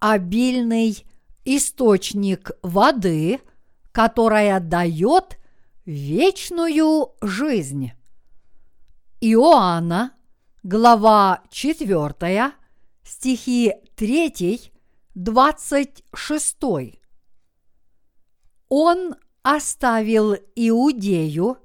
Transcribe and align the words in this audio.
обильный 0.00 1.06
источник 1.44 2.50
воды, 2.62 3.40
которая 3.92 4.60
дает 4.60 5.38
вечную 5.84 7.12
жизнь. 7.20 7.92
Иоанна, 9.20 10.12
глава 10.62 11.42
4, 11.50 12.52
стихи 13.02 13.74
3, 13.96 14.72
26. 15.14 16.56
Он 18.68 19.16
оставил 19.42 20.34
Иудею 20.54 21.56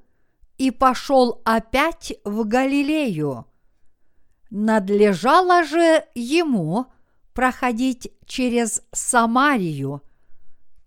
и 0.58 0.72
пошел 0.72 1.42
опять 1.44 2.14
в 2.24 2.46
Галилею. 2.46 3.46
Надлежало 4.50 5.64
же 5.66 6.06
ему 6.16 6.93
проходить 7.34 8.12
через 8.26 8.82
Самарию. 8.92 10.02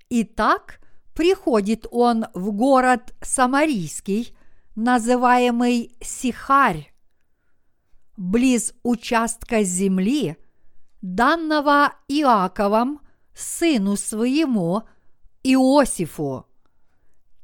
И 0.09 0.25
так 0.25 0.81
приходит 1.15 1.87
он 1.91 2.27
в 2.35 2.53
город 2.53 3.15
Самарийский, 3.21 4.37
называемый 4.75 5.97
Сихарь, 6.01 6.93
близ 8.17 8.75
участка 8.83 9.63
земли, 9.63 10.37
данного 11.03 11.95
Иаковом, 12.09 13.01
сыну 13.35 13.97
своему, 13.97 14.83
Иосифу. 15.43 16.47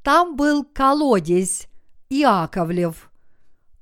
Там 0.03 0.37
был 0.37 0.65
колодец 0.65 1.69
Иаковлев. 2.11 3.11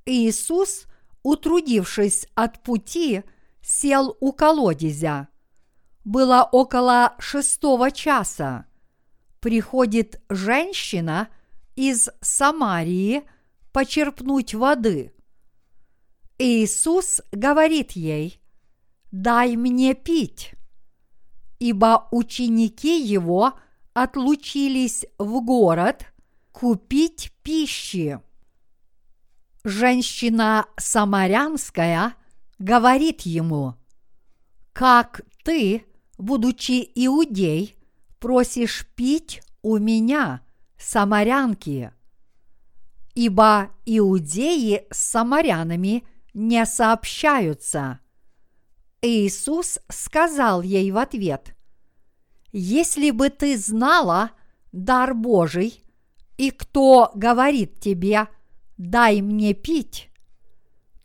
Иисус, 0.04 0.86
утрудившись 1.22 2.26
от 2.34 2.62
пути, 2.62 3.22
сел 3.62 4.16
у 4.20 4.32
колодезя. 4.32 5.28
Было 6.04 6.48
около 6.50 7.14
шестого 7.18 7.90
часа. 7.90 8.66
Приходит 9.40 10.20
женщина 10.28 11.28
из 11.76 12.08
Самарии 12.20 13.22
почерпнуть 13.72 14.54
воды. 14.54 15.12
Иисус 16.38 17.20
говорит 17.32 17.92
ей, 17.92 18.40
«Дай 19.12 19.56
мне 19.56 19.94
пить», 19.94 20.54
ибо 21.58 22.08
ученики 22.10 23.00
его 23.00 23.54
отлучились 23.92 25.04
в 25.18 25.44
город 25.44 26.06
купить 26.52 27.32
пищи. 27.42 28.20
Женщина 29.64 30.66
самарянская 30.78 32.14
говорит 32.60 33.22
ему, 33.22 33.74
«Как 34.72 35.22
ты, 35.42 35.84
будучи 36.18 36.88
иудей, 36.94 37.74
просишь 38.20 38.86
пить 38.94 39.42
у 39.62 39.78
меня, 39.78 40.42
самарянки?» 40.78 41.92
Ибо 43.14 43.70
иудеи 43.86 44.86
с 44.92 44.98
самарянами 44.98 46.04
не 46.32 46.64
сообщаются. 46.64 47.98
Иисус 49.02 49.80
сказал 49.88 50.62
ей 50.62 50.92
в 50.92 50.98
ответ, 50.98 51.56
«Если 52.52 53.10
бы 53.10 53.30
ты 53.30 53.58
знала 53.58 54.30
дар 54.70 55.14
Божий, 55.14 55.82
и 56.36 56.50
кто 56.50 57.10
говорит 57.14 57.80
тебе, 57.80 58.28
дай 58.76 59.20
мне 59.22 59.54
пить, 59.54 60.09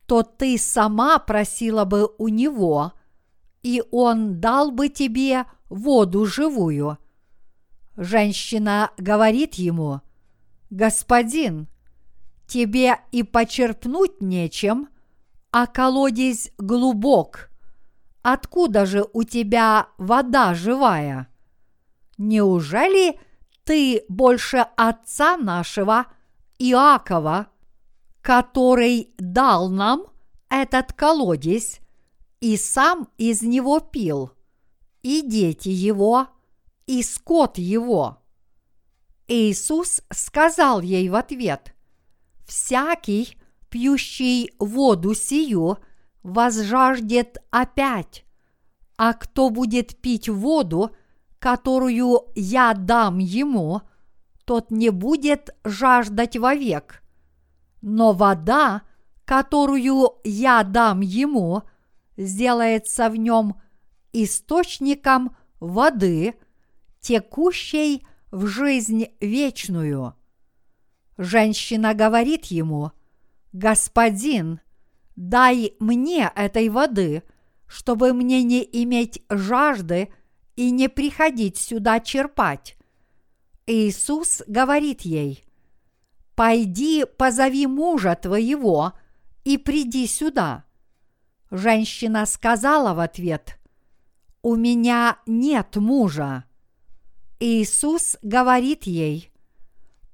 то 0.06 0.24
ты 0.24 0.58
сама 0.58 1.20
просила 1.20 1.86
бы 1.86 2.10
у 2.18 2.28
него, 2.28 2.94
и 3.64 3.84
он 3.92 4.40
дал 4.40 4.72
бы 4.72 4.90
тебе 4.90 5.46
воду 5.70 6.26
живую. 6.26 6.98
Женщина 7.98 8.92
говорит 8.98 9.56
ему, 9.56 10.02
«Господин, 10.70 11.68
тебе 12.48 13.00
и 13.12 13.24
почерпнуть 13.24 14.22
нечем, 14.22 14.90
а 15.52 15.68
колодец 15.68 16.50
глубок. 16.58 17.50
Откуда 18.22 18.86
же 18.86 19.06
у 19.14 19.24
тебя 19.24 19.88
вода 19.98 20.54
живая? 20.54 21.28
Неужели 22.18 23.20
ты 23.64 24.04
больше 24.10 24.66
отца 24.76 25.38
нашего 25.38 26.08
Иакова, 26.60 27.48
который 28.26 29.14
дал 29.20 29.70
нам 29.70 30.08
этот 30.50 30.94
колодец 30.94 31.78
и 32.40 32.58
сам 32.58 33.08
из 33.20 33.44
него 33.44 33.80
пил, 33.80 34.32
и 35.04 35.22
дети 35.22 35.70
его, 35.70 36.30
и 36.88 37.04
скот 37.04 37.60
его. 37.60 38.18
Иисус 39.28 40.02
сказал 40.12 40.82
ей 40.82 41.08
в 41.08 41.14
ответ, 41.14 41.76
«Всякий, 42.48 43.38
пьющий 43.70 44.56
воду 44.58 45.14
сию, 45.14 45.78
возжаждет 46.24 47.38
опять, 47.52 48.26
а 48.98 49.14
кто 49.14 49.52
будет 49.52 50.02
пить 50.02 50.30
воду, 50.30 50.90
которую 51.38 52.22
я 52.34 52.74
дам 52.74 53.20
ему, 53.20 53.84
тот 54.46 54.72
не 54.72 54.90
будет 54.90 55.56
жаждать 55.64 56.38
вовек, 56.38 57.04
но 57.86 58.14
вода, 58.14 58.82
которую 59.26 60.16
я 60.24 60.64
дам 60.64 61.02
ему, 61.02 61.62
сделается 62.18 63.12
в 63.12 63.16
нем 63.16 63.62
источником 64.12 65.38
воды, 65.60 66.34
текущей 67.00 68.04
в 68.32 68.48
жизнь 68.48 69.10
вечную. 69.22 70.16
Женщина 71.20 71.94
говорит 71.94 72.46
ему, 72.46 72.92
«Господин, 73.54 74.62
дай 75.16 75.76
мне 75.80 76.32
этой 76.36 76.70
воды, 76.70 77.22
чтобы 77.68 78.14
мне 78.14 78.42
не 78.42 78.68
иметь 78.84 79.22
жажды 79.30 80.10
и 80.56 80.72
не 80.72 80.90
приходить 80.90 81.58
сюда 81.58 82.00
черпать». 82.00 82.78
Иисус 83.68 84.42
говорит 84.48 85.02
ей, 85.02 85.46
пойди 86.36 87.06
позови 87.06 87.66
мужа 87.66 88.16
твоего 88.16 88.94
и 89.44 89.58
приди 89.58 90.06
сюда. 90.06 90.66
Женщина 91.50 92.26
сказала 92.26 92.94
в 92.94 93.00
ответ, 93.00 93.58
у 94.42 94.56
меня 94.56 95.18
нет 95.26 95.76
мужа. 95.78 96.44
Иисус 97.40 98.18
говорит 98.22 98.84
ей, 98.84 99.32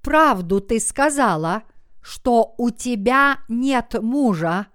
правду 0.01 0.61
ты 0.61 0.79
сказала, 0.79 1.63
что 2.01 2.55
у 2.57 2.69
тебя 2.69 3.39
нет 3.47 3.95
мужа, 4.01 4.67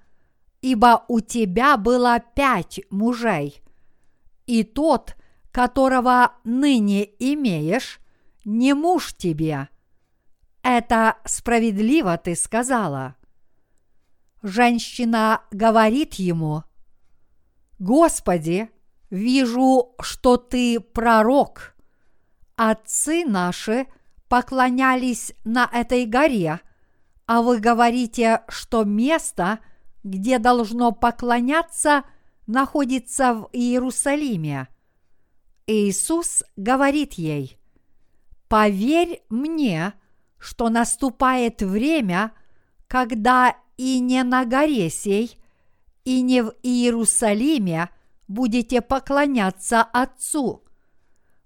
ибо 0.62 1.04
у 1.08 1.20
тебя 1.20 1.76
было 1.76 2.20
пять 2.34 2.80
мужей, 2.90 3.62
и 4.46 4.62
тот, 4.62 5.16
которого 5.52 6.32
ныне 6.44 7.04
имеешь, 7.18 8.00
не 8.44 8.74
муж 8.74 9.14
тебе– 9.14 9.68
это 10.66 11.18
справедливо 11.24 12.18
ты 12.18 12.34
сказала. 12.34 13.14
Женщина 14.42 15.42
говорит 15.52 16.14
ему, 16.14 16.64
Господи, 17.78 18.68
вижу, 19.08 19.94
что 20.00 20.36
ты 20.36 20.80
пророк. 20.80 21.76
Отцы 22.56 23.24
наши 23.24 23.86
поклонялись 24.28 25.32
на 25.44 25.70
этой 25.72 26.04
горе, 26.04 26.58
а 27.26 27.42
вы 27.42 27.60
говорите, 27.60 28.42
что 28.48 28.82
место, 28.82 29.60
где 30.02 30.40
должно 30.40 30.90
поклоняться, 30.90 32.02
находится 32.48 33.34
в 33.34 33.50
Иерусалиме. 33.52 34.66
Иисус 35.68 36.42
говорит 36.56 37.12
ей, 37.12 37.56
«Поверь 38.48 39.22
мне,— 39.28 39.92
что 40.46 40.68
наступает 40.68 41.60
время, 41.60 42.30
когда 42.86 43.56
и 43.76 43.98
не 43.98 44.22
на 44.22 44.44
горе 44.44 44.90
сей, 44.90 45.40
и 46.04 46.22
не 46.22 46.44
в 46.44 46.54
Иерусалиме 46.62 47.90
будете 48.28 48.80
поклоняться 48.80 49.82
Отцу. 49.82 50.62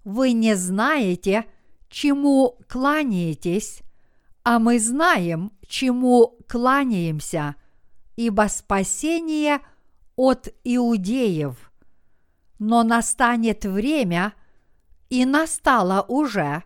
Вы 0.03 0.33
не 0.33 0.55
знаете, 0.55 1.47
чему 1.89 2.59
кланяетесь, 2.69 3.81
а 4.43 4.59
мы 4.59 4.77
знаем, 4.77 5.51
чему 5.67 6.37
кланяемся, 6.47 7.55
ибо 8.17 8.49
спасение 8.49 9.61
от 10.15 10.47
иудеев. 10.63 11.71
Но 12.59 12.83
настанет 12.83 13.65
время, 13.65 14.33
и 15.09 15.25
настало 15.25 16.05
уже, 16.07 16.63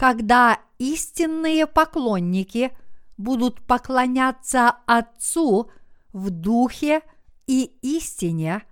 когда 0.00 0.60
истинные 0.78 1.66
поклонники 1.66 2.72
будут 3.18 3.60
поклоняться 3.60 4.70
Отцу 4.86 5.70
в 6.14 6.30
духе 6.30 7.02
и 7.46 7.64
истине, 7.82 8.62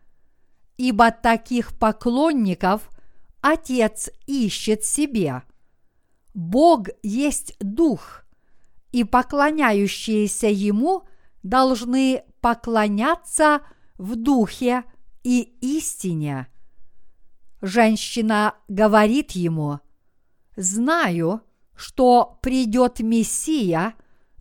ибо 0.78 1.10
таких 1.10 1.78
поклонников 1.78 2.88
Отец 3.42 4.08
ищет 4.26 4.86
себе. 4.86 5.42
Бог 6.32 6.86
есть 7.02 7.56
Дух, 7.60 8.24
и 8.90 9.04
поклоняющиеся 9.04 10.46
Ему 10.46 11.02
должны 11.42 12.24
поклоняться 12.40 13.60
в 13.98 14.16
Духе 14.16 14.82
и 15.24 15.42
истине. 15.60 16.46
Женщина 17.60 18.54
говорит 18.66 19.32
ему, 19.32 19.80
«Знаю, 20.60 21.42
что 21.76 22.36
придет 22.42 22.98
Мессия, 22.98 23.94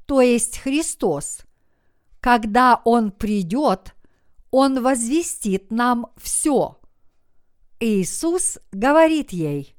то 0.08 0.20
есть 0.20 0.58
Христос. 0.58 1.42
Когда 2.20 2.82
Он 2.86 3.12
придет, 3.12 3.94
Он 4.50 4.82
возвестит 4.82 5.70
нам 5.70 6.08
все». 6.18 6.80
Иисус 7.80 8.58
говорит 8.72 9.32
ей, 9.32 9.76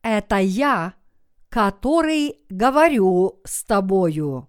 «Это 0.00 0.36
я, 0.36 0.94
который 1.50 2.38
говорю 2.48 3.42
с 3.44 3.62
тобою». 3.62 4.48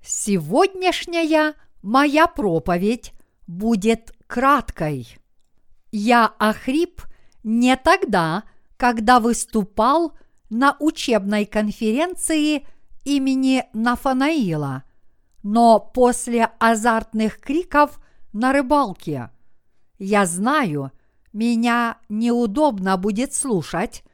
Сегодняшняя 0.00 1.54
моя 1.82 2.28
проповедь 2.28 3.14
будет 3.48 4.12
краткой. 4.28 5.16
Я 5.90 6.26
охрип 6.38 7.02
не 7.42 7.76
тогда, 7.76 8.44
когда 8.76 9.20
выступал 9.20 10.16
на 10.50 10.76
учебной 10.78 11.46
конференции 11.46 12.66
имени 13.04 13.64
Нафанаила, 13.72 14.84
но 15.42 15.80
после 15.80 16.50
азартных 16.58 17.38
криков 17.40 18.00
на 18.32 18.52
рыбалке. 18.52 19.30
Я 19.98 20.26
знаю, 20.26 20.92
меня 21.32 21.98
неудобно 22.08 22.96
будет 22.96 23.34
слушать, 23.34 24.04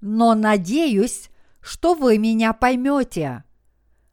но 0.00 0.34
надеюсь, 0.34 1.30
что 1.60 1.94
вы 1.94 2.18
меня 2.18 2.52
поймете. 2.52 3.44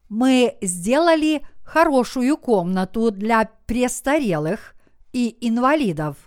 Мы 0.07 0.57
сделали 0.61 1.45
хорошую 1.63 2.37
комнату 2.37 3.11
для 3.11 3.49
престарелых 3.65 4.75
и 5.13 5.37
инвалидов. 5.41 6.17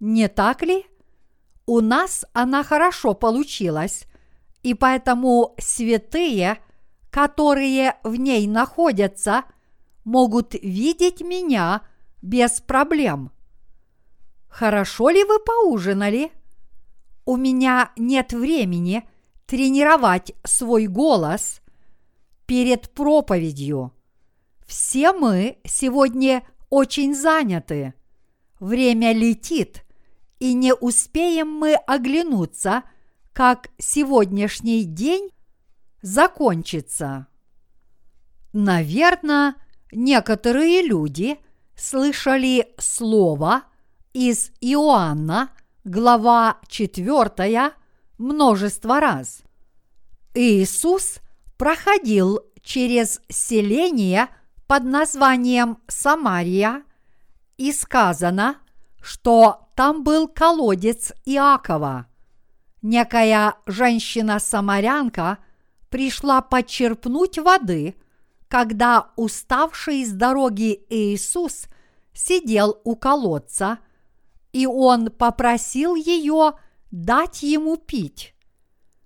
Не 0.00 0.28
так 0.28 0.62
ли? 0.62 0.86
У 1.66 1.80
нас 1.80 2.24
она 2.32 2.62
хорошо 2.62 3.14
получилась, 3.14 4.06
и 4.62 4.72
поэтому 4.74 5.54
святые, 5.58 6.58
которые 7.10 7.96
в 8.04 8.14
ней 8.16 8.46
находятся, 8.46 9.44
могут 10.04 10.54
видеть 10.54 11.20
меня 11.20 11.82
без 12.22 12.60
проблем. 12.60 13.32
Хорошо 14.48 15.10
ли 15.10 15.24
вы 15.24 15.38
поужинали? 15.40 16.30
У 17.24 17.36
меня 17.36 17.90
нет 17.96 18.32
времени 18.32 19.08
тренировать 19.46 20.32
свой 20.44 20.86
голос 20.86 21.60
перед 22.46 22.90
проповедью. 22.90 23.92
Все 24.66 25.12
мы 25.12 25.58
сегодня 25.64 26.42
очень 26.70 27.14
заняты. 27.14 27.94
Время 28.58 29.12
летит, 29.12 29.85
и 30.38 30.54
не 30.54 30.74
успеем 30.74 31.48
мы 31.50 31.74
оглянуться, 31.74 32.82
как 33.32 33.68
сегодняшний 33.78 34.84
день 34.84 35.30
закончится. 36.02 37.26
Наверное, 38.52 39.56
некоторые 39.92 40.82
люди 40.82 41.38
слышали 41.74 42.74
слово– 42.78 43.64
из 44.16 44.50
Иоанна, 44.62 45.50
глава 45.84 46.56
4, 46.68 47.72
множество 48.16 48.98
раз. 48.98 49.42
Иисус 50.32 51.18
проходил 51.58 52.40
через 52.62 53.20
селение 53.28 54.28
под 54.66 54.84
названием 54.84 55.76
Самария, 55.86 56.82
и 57.58 57.72
сказано, 57.72 58.56
что 59.06 59.68
там 59.74 60.04
был 60.04 60.28
колодец 60.28 61.12
Иакова. 61.24 62.06
Некая 62.82 63.54
женщина-самарянка 63.66 65.38
пришла 65.88 66.40
почерпнуть 66.40 67.38
воды, 67.38 67.94
когда 68.48 69.10
уставший 69.16 70.04
с 70.04 70.12
дороги 70.12 70.84
Иисус 70.88 71.66
сидел 72.12 72.80
у 72.84 72.96
колодца– 72.96 73.78
и 74.56 74.64
он 74.64 75.10
попросил 75.10 75.96
ее 75.96 76.52
дать 76.90 77.42
ему 77.42 77.76
пить. 77.76 78.34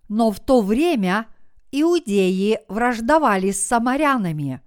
Но 0.09 0.31
в 0.31 0.39
то 0.39 0.61
время 0.61 1.27
иудеи 1.73 2.61
враждовали 2.69 3.51
с 3.51 3.67
самарянами. 3.67 4.61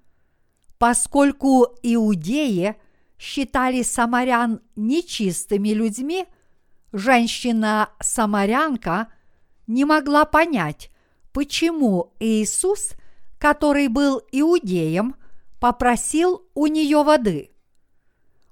Поскольку 0.77 1.67
иудеи 1.83 2.75
считали 3.17 3.81
самарян 3.83 4.59
нечистыми 4.75 5.69
людьми, 5.69 6.25
женщина-самарянка 6.91 9.07
не 9.67 9.85
могла 9.85 10.25
понять, 10.25 10.91
почему 11.31 12.13
Иисус, 12.19 12.95
который 13.39 13.87
был 13.87 14.21
иудеем, 14.31 15.15
попросил 15.59 16.45
у 16.53 16.67
нее 16.67 17.03
воды. 17.03 17.53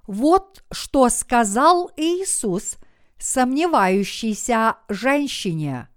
Вот 0.06 0.64
что 0.72 1.08
сказал 1.08 1.90
Иисус 1.96 2.76
сомневающейся 3.18 4.76
женщине. 4.88 5.88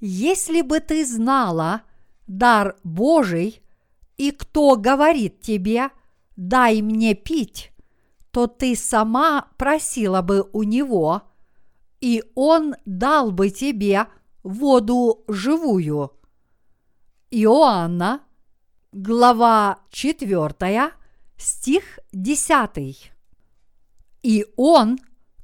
Если 0.00 0.62
бы 0.62 0.80
ты 0.80 1.04
знала 1.04 1.82
дар 2.26 2.76
Божий, 2.82 3.62
и 4.16 4.30
кто 4.30 4.76
говорит 4.76 5.42
тебе, 5.42 5.90
дай 6.48 6.82
мне 6.82 7.14
пить, 7.14 7.72
то 8.32 8.46
ты 8.46 8.74
сама 8.74 9.48
просила 9.56 10.22
бы 10.22 10.48
у 10.52 10.64
него, 10.64 11.22
и 12.00 12.24
он 12.34 12.74
дал 12.84 13.30
бы 13.30 13.50
тебе 13.50 14.06
воду 14.42 15.24
живую. 15.28 16.10
Иоанна, 17.30 18.22
глава 18.90 19.78
4, 19.90 20.92
стих 21.36 22.00
10. 22.12 23.12
И 24.22 24.46
он 24.56 24.98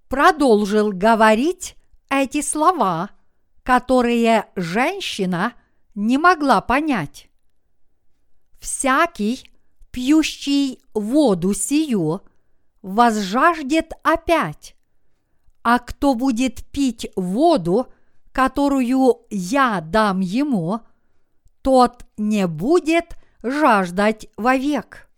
продолжил 0.08 0.90
говорить 0.92 1.76
эти 2.10 2.42
слова, 2.42 3.10
которые 3.62 4.46
женщина 4.56 5.52
не 5.94 6.18
могла 6.18 6.60
понять. 6.60 7.28
Всякий, 8.58 9.48
пьющий 9.90 10.82
воду 10.94 11.54
сию, 11.54 12.22
возжаждет 12.82 13.92
опять, 14.02 14.76
а 15.62 15.78
кто 15.78 16.14
будет 16.14 16.64
пить 16.70 17.10
воду, 17.16 17.88
которую 18.32 19.26
я 19.30 19.80
дам 19.80 20.20
ему, 20.20 20.80
тот 21.62 22.04
не 22.16 22.46
будет 22.46 23.16
жаждать 23.42 24.28
вовек 24.36 25.08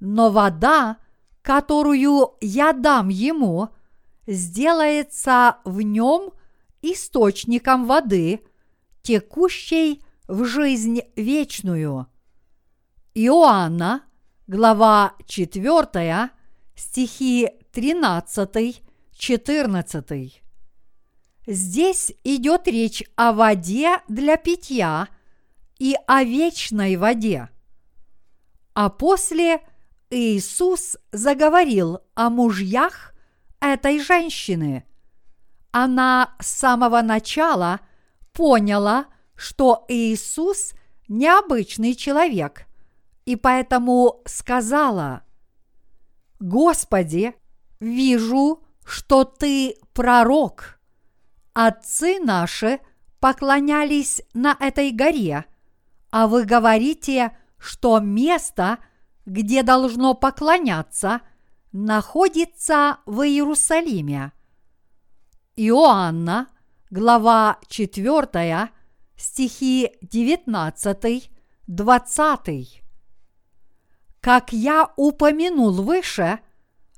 но 0.00 0.30
вода, 0.30 0.96
которую 1.42 2.34
я 2.40 2.72
дам 2.72 3.08
ему, 3.08 3.68
сделается 4.26 5.58
в 5.64 5.82
нем 5.82 6.32
источником 6.82 7.86
воды, 7.86 8.40
текущей 9.02 10.02
в 10.26 10.44
жизнь 10.44 11.02
вечную. 11.16 12.06
Иоанна, 13.14 14.04
глава 14.46 15.14
4, 15.26 16.30
стихи 16.76 17.48
13-14. 17.72 20.32
Здесь 21.44 22.12
идет 22.22 22.68
речь 22.68 23.02
о 23.16 23.32
воде 23.32 23.98
для 24.06 24.36
питья 24.36 25.08
и 25.80 25.96
о 26.06 26.22
вечной 26.22 26.94
воде. 26.94 27.48
А 28.74 28.90
после 28.90 29.60
Иисус 30.10 30.96
заговорил 31.10 31.98
о 32.14 32.30
мужьях 32.30 33.12
этой 33.60 33.98
женщины. 33.98 34.84
Она 35.72 36.36
с 36.38 36.46
самого 36.46 37.02
начала 37.02 37.80
поняла, 38.32 39.06
что 39.34 39.84
Иисус 39.88 40.74
необычный 41.08 41.96
человек, 41.96 42.68
и 43.32 43.36
поэтому 43.36 44.22
сказала, 44.26 45.22
«Господи, 46.38 47.34
вижу, 47.80 48.62
что 48.84 49.24
Ты 49.24 49.76
пророк. 49.92 50.80
Отцы 51.52 52.18
наши 52.20 52.80
поклонялись 53.18 54.22
на 54.34 54.56
этой 54.58 54.92
горе, 54.92 55.44
а 56.10 56.26
вы 56.26 56.44
говорите, 56.44 57.36
что 57.58 58.00
место– 58.00 58.78
где 59.26 59.62
должно 59.62 60.14
поклоняться, 60.14 61.20
находится 61.72 62.98
в 63.06 63.22
Иерусалиме. 63.22 64.32
Иоанна, 65.56 66.48
глава 66.90 67.58
4, 67.68 68.70
стихи 69.16 69.90
19, 70.02 71.30
20. 71.66 72.79
Как 74.20 74.52
я 74.52 74.90
упомянул 74.96 75.72
выше, 75.72 76.40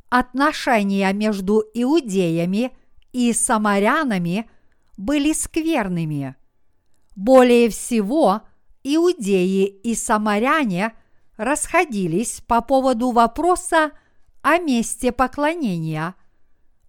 отношения 0.09 1.13
между 1.13 1.63
иудеями 1.73 2.77
и 3.13 3.33
самарянами 3.33 4.51
были 4.97 5.33
скверными. 5.33 6.35
Более 7.15 7.69
всего, 7.69 8.43
иудеи 8.83 9.67
и 9.67 9.95
самаряне 9.95 10.95
расходились 11.37 12.41
по 12.47 12.61
поводу 12.61 13.11
вопроса 13.11 13.93
о 14.43 14.59
месте 14.59 15.13
поклонения, 15.13 16.15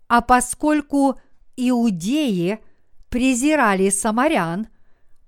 а 0.08 0.22
поскольку 0.22 1.20
иудеи 1.56 2.60
презирали 3.10 3.90
самарян, 3.90 4.68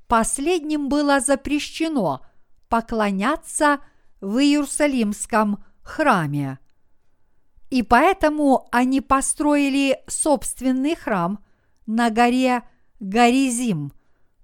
последним 0.08 0.90
было 0.90 1.20
запрещено 1.20 2.26
поклоняться 2.68 3.80
в 4.22 4.38
Иерусалимском 4.40 5.64
храме. 5.82 6.60
И 7.70 7.84
поэтому 7.84 8.68
они 8.72 9.02
построили 9.02 10.00
собственный 10.08 10.96
храм 10.96 11.44
на 11.86 12.10
горе 12.10 12.64
Горизим, 13.00 13.92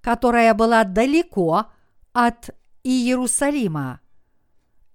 которая 0.01 0.53
была 0.53 0.83
далеко 0.83 1.67
от 2.11 2.49
Иерусалима. 2.83 4.01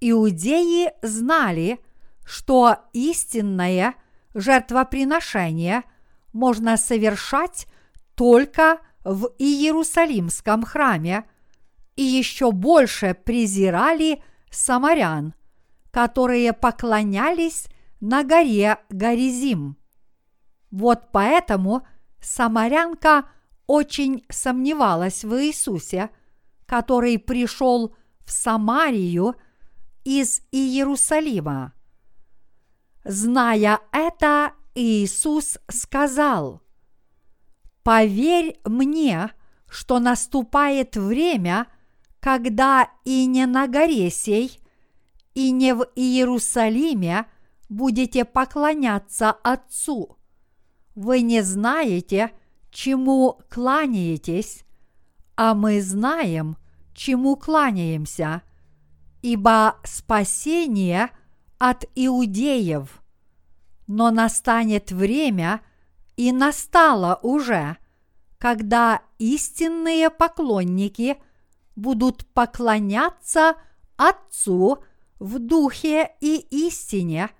Иудеи 0.00 0.92
знали, 1.02 1.80
что 2.24 2.76
истинное 2.92 3.94
жертвоприношение 4.34 5.84
можно 6.32 6.76
совершать 6.76 7.66
только 8.14 8.78
в 9.04 9.30
Иерусалимском 9.38 10.64
храме 10.64 11.24
и 11.94 12.02
еще 12.02 12.52
больше 12.52 13.14
презирали 13.14 14.22
самарян, 14.50 15.34
которые 15.90 16.52
поклонялись 16.52 17.68
на 18.00 18.24
горе 18.24 18.78
Горизим. 18.90 19.76
Вот 20.70 21.08
поэтому 21.12 21.86
самарянка 22.20 23.28
очень 23.66 24.24
сомневалась 24.28 25.24
в 25.24 25.34
Иисусе, 25.42 26.10
который 26.66 27.18
пришел 27.18 27.94
в 28.24 28.30
Самарию 28.30 29.36
из 30.04 30.42
Иерусалима. 30.52 31.72
Зная 33.04 33.80
это, 33.92 34.52
Иисус 34.74 35.58
сказал, 35.68 36.60
«Поверь 37.82 38.58
мне, 38.64 39.30
что 39.68 39.98
наступает 40.00 40.96
время, 40.96 41.66
когда 42.26 42.90
и 43.04 43.24
не 43.24 43.46
на 43.46 43.68
горе 43.68 44.10
сей, 44.10 44.60
и 45.34 45.52
не 45.52 45.76
в 45.76 45.86
Иерусалиме 45.94 47.26
будете 47.68 48.24
поклоняться 48.24 49.30
Отцу. 49.30 50.18
Вы 50.96 51.20
не 51.20 51.40
знаете, 51.42 52.32
чему 52.72 53.38
кланяетесь, 53.48 54.64
а 55.36 55.54
мы 55.54 55.80
знаем, 55.80 56.56
чему 56.94 57.36
кланяемся, 57.36 58.42
ибо 59.22 59.76
спасение 59.84 61.10
от 61.58 61.84
иудеев. 61.94 63.04
Но 63.86 64.10
настанет 64.10 64.90
время, 64.90 65.60
и 66.16 66.32
настало 66.32 67.20
уже, 67.22 67.76
когда 68.38 69.02
истинные 69.18 70.10
поклонники 70.10 71.18
будут 71.76 72.26
поклоняться 72.32 73.54
Отцу 73.96 74.82
в 75.18 75.38
духе 75.38 76.10
и 76.20 76.36
истине, 76.66 77.30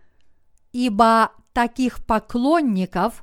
ибо 0.73 1.33
таких 1.53 2.05
поклонников 2.05 3.23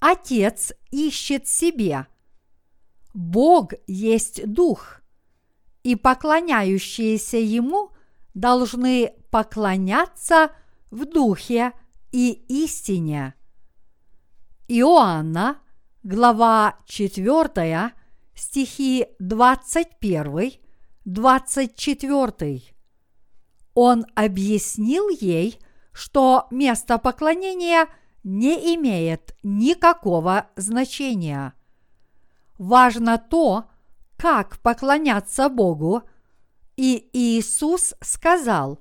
Отец 0.00 0.72
ищет 0.90 1.48
себе. 1.48 2.06
Бог 3.14 3.72
есть 3.86 4.46
Дух, 4.46 5.00
и 5.82 5.96
поклоняющиеся 5.96 7.38
Ему 7.38 7.90
должны 8.34 9.14
поклоняться 9.30 10.52
в 10.90 11.04
Духе 11.04 11.72
и 12.12 12.32
истине. 12.64 13.34
Иоанна, 14.68 15.58
глава 16.02 16.76
4, 16.86 17.92
стихи 18.38 19.06
21, 19.18 20.52
24. 21.04 22.62
Он 23.74 24.06
объяснил 24.14 25.08
ей, 25.08 25.58
что 25.92 26.46
место 26.50 26.98
поклонения 26.98 27.88
не 28.22 28.74
имеет 28.76 29.34
никакого 29.42 30.48
значения. 30.56 31.54
Важно 32.58 33.18
то, 33.18 33.64
как 34.16 34.58
поклоняться 34.60 35.48
Богу, 35.48 36.02
и 36.76 37.08
Иисус 37.12 37.94
сказал, 38.00 38.80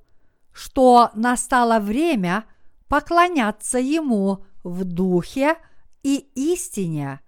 что 0.51 1.11
настало 1.13 1.79
время 1.79 2.45
поклоняться 2.87 3.77
Ему 3.79 4.45
в 4.63 4.83
духе 4.83 5.55
и 6.03 6.17
истине. 6.35 7.21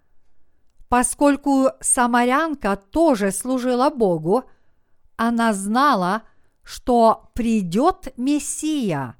Поскольку 0.89 1.69
самарянка 1.81 2.75
тоже 2.75 3.31
служила 3.31 3.91
Богу, 3.91 4.45
она 5.17 5.53
знала, 5.53 6.23
что 6.63 7.29
придет 7.35 8.11
Мессия. 8.17 9.15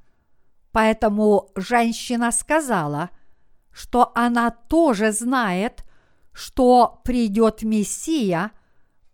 Поэтому 0.71 1.51
женщина 1.55 2.31
сказала, 2.31 3.11
что 3.71 4.11
она 4.15 4.49
тоже 4.49 5.11
знает, 5.11 5.85
что 6.31 7.01
придет 7.03 7.61
Мессия, 7.61 8.51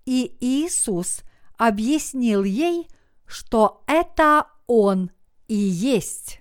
и 0.05 0.37
Иисус 0.39 1.23
объяснил 1.57 2.43
ей, 2.43 2.87
что 3.25 3.83
это 3.85 4.47
Он 4.67 5.11
и 5.47 5.55
есть. 5.55 6.39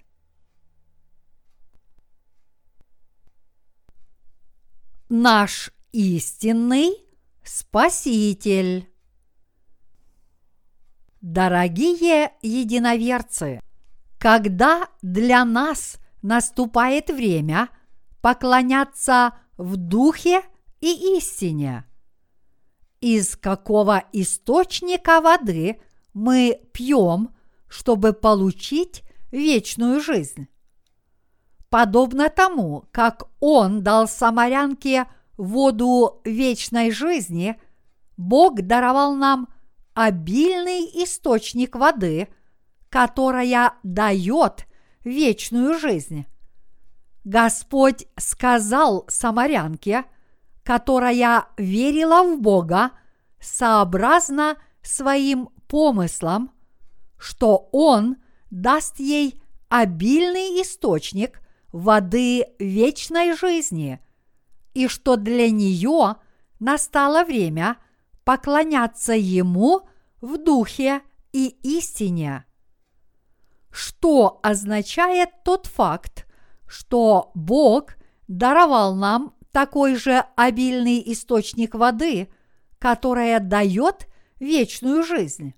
Наш 5.09 5.74
истинный 5.94 6.96
Спаситель. 7.44 8.90
Дорогие 11.20 12.32
единоверцы, 12.42 13.60
когда 14.18 14.88
для 15.02 15.44
нас 15.44 15.98
наступает 16.20 17.10
время 17.10 17.68
поклоняться 18.20 19.34
в 19.56 19.76
духе 19.76 20.42
и 20.80 21.16
истине, 21.16 21.84
из 23.00 23.36
какого 23.36 24.02
источника 24.12 25.20
воды 25.20 25.80
мы 26.12 26.60
пьем, 26.72 27.36
чтобы 27.68 28.14
получить 28.14 29.04
вечную 29.30 30.00
жизнь? 30.00 30.48
подобно 31.74 32.30
тому, 32.30 32.84
как 32.92 33.24
Он 33.40 33.82
дал 33.82 34.06
самарянке 34.06 35.06
воду 35.37 36.21
вечной 36.25 36.91
жизни, 36.91 37.61
Бог 38.17 38.61
даровал 38.62 39.14
нам 39.14 39.49
обильный 39.95 40.85
источник 41.05 41.75
воды, 41.76 42.29
которая 42.88 43.75
дает 43.83 44.67
вечную 45.05 45.79
жизнь. 45.79 46.26
Господь 47.25 48.07
сказал 48.17 49.05
самарянке, 49.09 50.05
которая 50.62 51.47
верила 51.57 52.23
в 52.23 52.41
Бога 52.41 52.91
сообразно 53.41 54.57
своим 54.83 55.50
помыслам, 55.69 56.50
что 57.19 57.69
Он 57.73 58.17
даст 58.50 58.99
ей 59.00 59.43
обильный 59.69 60.62
источник 60.62 61.41
воды 61.73 62.47
вечной 62.59 63.35
жизни, 63.37 64.00
и 64.75 64.88
что 64.88 65.16
для 65.16 65.50
нее 65.50 66.16
настало 66.59 67.25
время 67.25 67.78
поклоняться 68.25 69.12
Ему 69.14 69.83
в 70.21 70.37
духе 70.37 71.02
и 71.33 71.49
истине. 71.62 72.45
Что 73.71 74.40
означает 74.43 75.31
тот 75.45 75.66
факт, 75.66 76.26
что 76.66 77.31
Бог 77.35 77.95
даровал 78.28 78.95
нам 78.95 79.35
такой 79.52 79.97
же 79.97 80.25
обильный 80.37 81.02
источник 81.12 81.75
воды, 81.75 82.28
которая 82.78 83.40
дает 83.40 84.09
вечную 84.38 85.02
жизнь? 85.02 85.54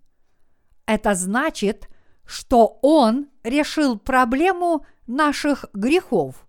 Это 0.87 1.15
значит, 1.15 1.89
что 2.25 2.79
Он 2.83 3.29
решил 3.43 3.99
проблему 3.99 4.87
наших 5.07 5.67
грехов. 5.73 6.47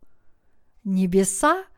Небеса– 0.83 1.65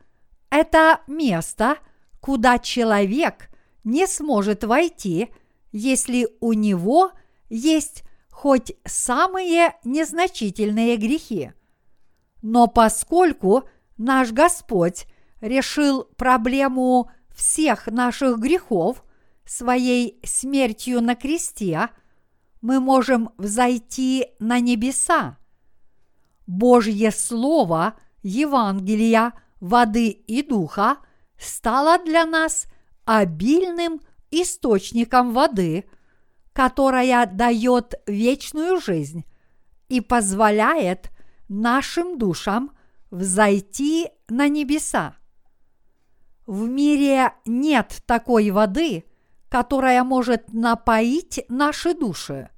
это 0.50 1.00
место, 1.06 1.78
куда 2.20 2.58
человек 2.58 3.48
не 3.84 4.06
сможет 4.06 4.64
войти, 4.64 5.30
если 5.72 6.28
у 6.40 6.52
него 6.52 7.12
есть 7.48 8.04
хоть 8.30 8.72
самые 8.84 9.74
незначительные 9.84 10.96
грехи. 10.96 11.52
Но 12.42 12.66
поскольку 12.66 13.68
наш 13.96 14.32
Господь 14.32 15.06
решил 15.40 16.04
проблему 16.16 17.10
всех 17.34 17.86
наших 17.86 18.38
грехов 18.38 19.04
своей 19.44 20.20
смертью 20.24 21.00
на 21.00 21.14
кресте, 21.14 21.88
мы 22.60 22.80
можем 22.80 23.30
взойти 23.36 24.26
на 24.38 24.60
небеса. 24.60 25.38
Божье 26.46 27.10
Слово 27.10 27.94
Евангелия 28.22 29.32
воды 29.60 30.08
и 30.08 30.42
духа 30.42 30.98
стало 31.38 32.02
для 32.04 32.26
нас 32.26 32.66
обильным 33.04 34.00
источником 34.30 35.32
воды, 35.32 35.84
которая 36.52 37.26
дает 37.26 37.94
вечную 38.06 38.80
жизнь 38.80 39.24
и 39.88 40.00
позволяет 40.00 41.10
нашим 41.48 42.18
душам 42.18 42.72
взойти 43.10 44.08
на 44.28 44.48
небеса. 44.48 45.16
В 46.46 46.68
мире 46.68 47.32
нет 47.44 48.02
такой 48.06 48.50
воды, 48.50 49.04
которая 49.48 50.04
может 50.04 50.52
напоить 50.52 51.44
наши 51.48 51.94
души. 51.94 52.50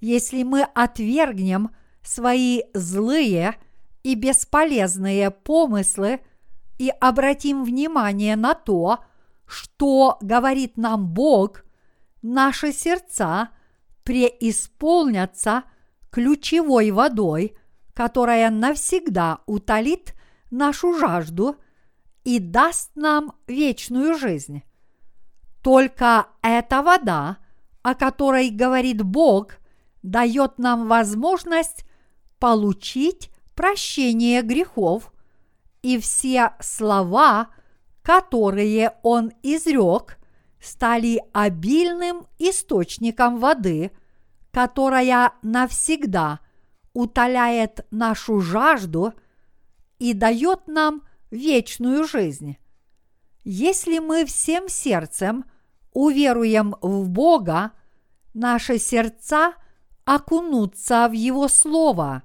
Если 0.00 0.42
мы 0.42 0.62
отвергнем 0.62 1.70
свои 2.02 2.62
злые 2.74 3.56
и 4.02 4.14
бесполезные 4.14 5.30
помыслы 5.30 6.20
и 6.78 6.90
обратим 7.00 7.64
внимание 7.64 8.36
на 8.36 8.54
то, 8.54 9.04
что 9.46 10.18
говорит 10.20 10.76
нам 10.76 11.06
Бог, 11.06 11.64
наши 12.22 12.72
сердца 12.72 13.50
преисполнятся 14.02 15.64
ключевой 16.10 16.90
водой, 16.90 17.56
которая 17.94 18.50
навсегда 18.50 19.40
утолит 19.46 20.14
нашу 20.50 20.98
жажду 20.98 21.56
и 22.24 22.38
даст 22.38 22.90
нам 22.94 23.32
вечную 23.46 24.16
жизнь. 24.18 24.62
Только 25.62 26.26
эта 26.42 26.82
вода, 26.82 27.38
о 27.82 27.94
которой 27.94 28.50
говорит 28.50 29.02
Бог, 29.02 29.58
дает 30.02 30.58
нам 30.58 30.88
возможность 30.88 31.84
получить 32.38 33.30
прощение 33.54 34.42
грехов, 34.42 35.12
и 35.86 36.00
все 36.00 36.50
слова, 36.58 37.50
которые 38.02 38.96
Он 39.04 39.30
изрек, 39.44 40.18
стали 40.60 41.22
обильным 41.32 42.26
источником 42.40 43.38
воды, 43.38 43.92
которая 44.50 45.34
навсегда 45.42 46.40
утоляет 46.92 47.86
нашу 47.92 48.40
жажду 48.40 49.12
и 50.00 50.12
дает 50.12 50.66
нам 50.66 51.02
вечную 51.30 52.04
жизнь. 52.04 52.56
Если 53.44 54.00
мы 54.00 54.24
всем 54.24 54.68
сердцем 54.68 55.44
уверуем 55.92 56.74
в 56.82 57.08
Бога, 57.08 57.70
наши 58.34 58.78
сердца 58.78 59.54
окунутся 60.04 61.06
в 61.08 61.12
Его 61.12 61.46
Слово, 61.46 62.24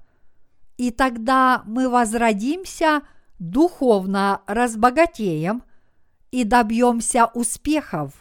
и 0.77 0.89
тогда 0.89 1.61
мы 1.67 1.89
возродимся 1.89 3.03
духовно 3.41 4.43
разбогатеем 4.45 5.63
и 6.29 6.43
добьемся 6.43 7.25
успехов. 7.25 8.13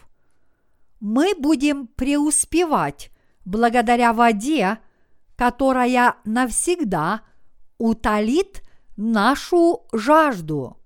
Мы 0.99 1.35
будем 1.37 1.85
преуспевать 1.85 3.11
благодаря 3.45 4.13
воде, 4.13 4.79
которая 5.35 6.15
навсегда 6.25 7.21
утолит 7.77 8.63
нашу 8.97 9.85
жажду. 9.93 10.77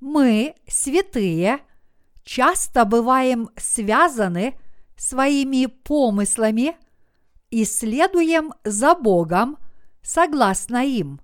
Мы, 0.00 0.54
святые, 0.66 1.60
часто 2.24 2.86
бываем 2.86 3.50
связаны 3.56 4.58
своими 4.96 5.66
помыслами 5.66 6.74
и 7.50 7.66
следуем 7.66 8.54
за 8.64 8.94
Богом 8.94 9.58
согласно 10.00 10.86
им. 10.86 11.20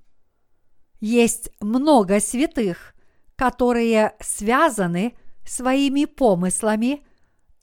Есть 1.00 1.50
много 1.61 2.20
святых, 2.20 2.94
которые 3.37 4.14
связаны 4.20 5.14
своими 5.46 6.04
помыслами, 6.06 7.04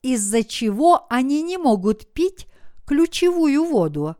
из-за 0.01 0.43
чего 0.43 1.07
они 1.09 1.41
не 1.41 1.57
могут 1.57 2.13
пить 2.13 2.47
ключевую 2.85 3.65
воду, 3.65 4.15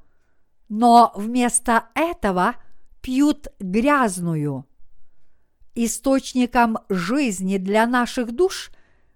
но 0.69 1.11
вместо 1.15 1.89
этого 1.93 2.55
пьют 3.01 3.47
грязную. 3.59 4.65
Источником 5.75 6.77
жизни 6.89 7.57
для 7.57 7.85
наших 7.85 8.31
душ 8.31 8.71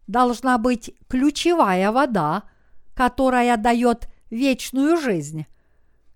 должна 0.08 0.58
быть 0.58 0.94
ключевая 1.08 1.92
вода, 1.92 2.44
которая 2.94 3.58
дает 3.58 4.10
вечную 4.30 4.98
жизнь. 4.98 5.46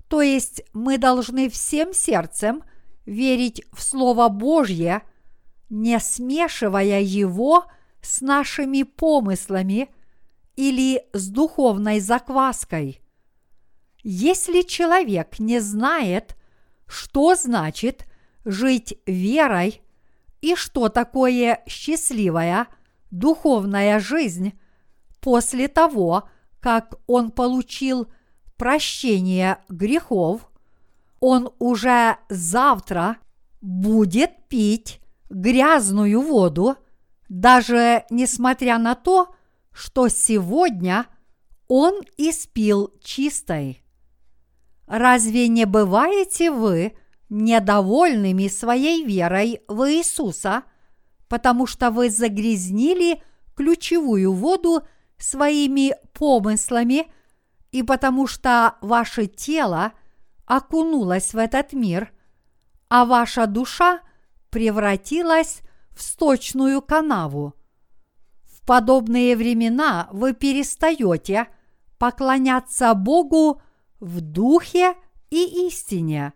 То 0.08 0.22
есть 0.22 0.64
мы 0.74 0.98
должны 0.98 1.50
всем 1.50 1.94
сердцем 1.94 2.64
верить 3.06 3.64
в 3.74 3.82
Слово 3.82 4.30
Божье, 4.30 5.04
не 5.70 6.00
смешивая 6.00 7.02
его 7.02 7.66
с 8.02 8.22
нашими 8.22 8.84
помыслами 8.84 9.90
или 10.56 11.04
с 11.14 11.30
духовной 11.30 12.00
закваской. 12.00 13.02
Если 14.04 14.62
человек 14.62 15.40
не 15.40 15.60
знает, 15.60 16.36
что 16.88 17.36
значит 17.36 18.06
жить 18.44 18.96
верой 19.06 19.82
и 20.42 20.56
что 20.56 20.90
такое 20.90 21.64
счастливая 21.68 22.68
духовная 23.12 24.00
жизнь 24.00 24.54
после 25.20 25.68
того, 25.68 26.30
как 26.60 26.96
он 27.08 27.32
получил 27.32 28.08
прощение 28.58 29.60
грехов, 29.70 30.51
он 31.22 31.54
уже 31.60 32.18
завтра 32.30 33.18
будет 33.62 34.48
пить 34.50 35.00
грязную 35.30 36.20
воду, 36.20 36.76
даже 37.30 38.04
несмотря 38.10 38.78
на 38.78 38.96
то, 38.96 39.34
что 39.72 40.10
сегодня 40.10 41.06
он 41.70 42.02
испил 42.18 42.92
чистой. 43.02 43.84
Разве 44.88 45.48
не 45.48 45.66
бываете 45.66 46.52
вы 46.52 46.98
недовольными 47.30 48.48
своей 48.50 49.06
верой 49.06 49.62
в 49.70 49.90
Иисуса, 49.90 50.64
потому 51.30 51.66
что 51.66 51.92
вы 51.92 52.10
загрязнили 52.10 53.24
ключевую 53.56 54.34
воду 54.34 54.82
своими 55.18 55.96
помыслами 56.14 57.10
и 57.72 57.84
потому 57.84 58.28
что 58.28 58.76
ваше 58.82 59.28
тело 59.28 59.94
окунулось 60.52 61.34
в 61.34 61.38
этот 61.38 61.72
мир, 61.72 62.12
а 62.90 63.06
ваша 63.06 63.48
душа 63.48 64.02
превратилась 64.50 65.62
в 65.92 66.02
сточную 66.02 66.82
канаву. 66.82 67.54
В 68.44 68.66
подобные 68.66 69.38
времена 69.38 70.10
вы 70.12 70.34
перестаете 70.34 71.48
поклоняться 71.98 72.94
Богу 72.96 73.62
в 74.02 74.20
духе 74.20 74.96
и 75.30 75.68
истине. 75.68 76.34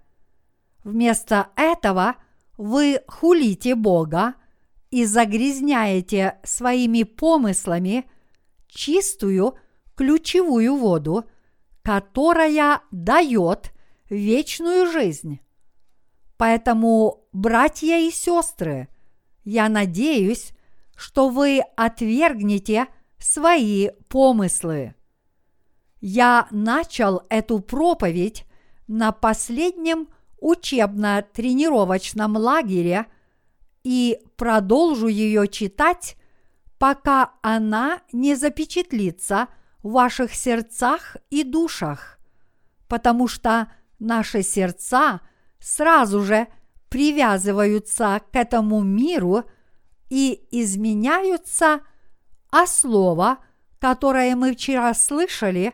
Вместо 0.85 1.49
этого 1.57 2.15
вы 2.57 3.01
хулите 3.07 3.75
Бога 3.75 4.35
и 4.91 5.03
загрязняете 5.03 6.39
своими 6.45 7.03
помыслами 7.03 8.09
чистую 8.69 9.55
ключевую 9.95 10.77
воду, 10.77 11.25
которая 11.81 12.79
дает 12.91 13.74
вечную 14.09 14.91
жизнь. 14.91 15.39
Поэтому, 16.37 17.27
братья 17.31 17.97
и 17.97 18.11
сестры, 18.11 18.89
я 19.43 19.69
надеюсь, 19.69 20.51
что 20.95 21.29
вы 21.29 21.61
отвергнете 21.75 22.87
свои 23.17 23.89
помыслы 24.09 24.95
я 26.07 26.47
начал 26.51 27.23
эту 27.29 27.59
проповедь 27.61 28.45
на 28.87 29.11
последнем 29.11 30.09
учебно-тренировочном 30.39 32.37
лагере 32.37 33.07
и 33.83 34.19
продолжу 34.37 35.07
ее 35.07 35.47
читать, 35.47 36.15
пока 36.77 37.31
она 37.41 38.01
не 38.11 38.35
запечатлится 38.35 39.47
в 39.81 39.93
ваших 39.93 40.35
сердцах 40.35 41.17
и 41.31 41.43
душах. 41.43 42.19
потому 42.87 43.27
что 43.27 43.71
наши 43.99 44.43
сердца 44.43 45.21
сразу 45.59 46.21
же 46.21 46.47
привязываются 46.89 48.21
к 48.31 48.35
этому 48.35 48.81
миру 48.81 49.43
и 50.09 50.47
изменяются, 50.51 51.81
а 52.51 52.67
слово, 52.67 53.39
которое 53.79 54.35
мы 54.35 54.53
вчера 54.53 54.93
слышали, 54.93 55.73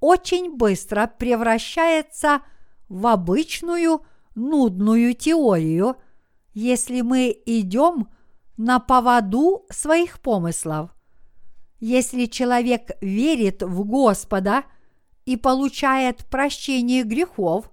очень 0.00 0.56
быстро 0.56 1.06
превращается 1.06 2.40
в 2.88 3.06
обычную 3.06 4.04
нудную 4.34 5.14
теорию, 5.14 5.96
если 6.52 7.00
мы 7.00 7.36
идем 7.46 8.08
на 8.56 8.78
поводу 8.78 9.66
своих 9.70 10.20
помыслов. 10.20 10.90
Если 11.80 12.26
человек 12.26 12.92
верит 13.00 13.62
в 13.62 13.84
Господа 13.84 14.64
и 15.24 15.36
получает 15.36 16.24
прощение 16.26 17.02
грехов, 17.02 17.70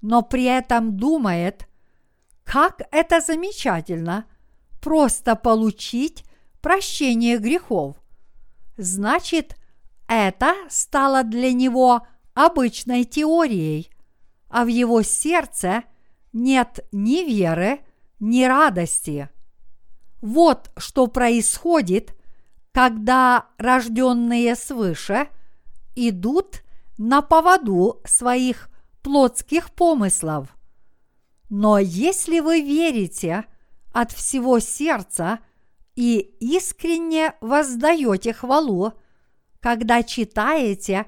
но 0.00 0.22
при 0.22 0.44
этом 0.44 0.96
думает, 0.96 1.68
как 2.44 2.82
это 2.90 3.20
замечательно 3.20 4.26
просто 4.80 5.36
получить 5.36 6.24
прощение 6.60 7.38
грехов, 7.38 7.96
значит, 8.76 9.56
это 10.08 10.54
стало 10.68 11.24
для 11.24 11.52
него 11.52 12.06
обычной 12.34 13.04
теорией, 13.04 13.90
а 14.48 14.64
в 14.64 14.68
его 14.68 15.02
сердце 15.02 15.84
нет 16.32 16.80
ни 16.92 17.24
веры, 17.24 17.80
ни 18.20 18.44
радости. 18.44 19.28
Вот 20.20 20.70
что 20.76 21.06
происходит, 21.06 22.14
когда 22.72 23.46
рожденные 23.58 24.54
свыше 24.54 25.28
идут 25.94 26.61
на 27.02 27.20
поводу 27.20 28.00
своих 28.04 28.70
плотских 29.02 29.72
помыслов. 29.72 30.56
Но 31.50 31.80
если 31.80 32.38
вы 32.38 32.60
верите 32.60 33.44
от 33.92 34.12
всего 34.12 34.60
сердца 34.60 35.40
и 35.96 36.18
искренне 36.38 37.34
воздаете 37.40 38.32
хвалу, 38.32 38.92
когда 39.58 40.04
читаете 40.04 41.06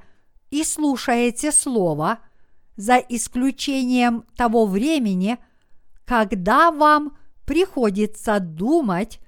и 0.50 0.64
слушаете 0.64 1.52
Слово, 1.52 2.18
за 2.74 2.96
исключением 2.96 4.24
того 4.36 4.66
времени, 4.66 5.38
когда 6.04 6.72
вам 6.72 7.16
приходится 7.46 8.40
думать 8.40 9.20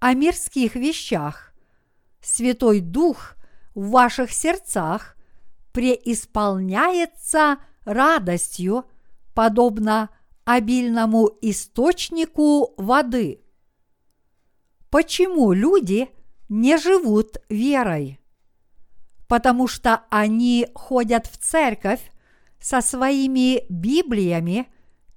о 0.00 0.14
мирских 0.14 0.74
вещах. 0.74 1.52
Святой 2.20 2.80
Дух 2.80 3.36
в 3.76 3.90
ваших 3.90 4.32
сердцах 4.32 5.14
преисполняется 5.78 7.58
радостью, 7.84 8.84
подобно 9.32 10.10
обильному 10.44 11.30
источнику 11.40 12.74
воды. 12.76 13.44
Почему 14.90 15.52
люди 15.52 16.08
не 16.48 16.78
живут 16.78 17.36
верой? 17.48 18.18
Потому 19.28 19.68
что 19.68 20.02
они 20.10 20.66
ходят 20.74 21.28
в 21.28 21.38
церковь 21.38 22.10
со 22.58 22.80
своими 22.80 23.62
Библиями, 23.68 24.66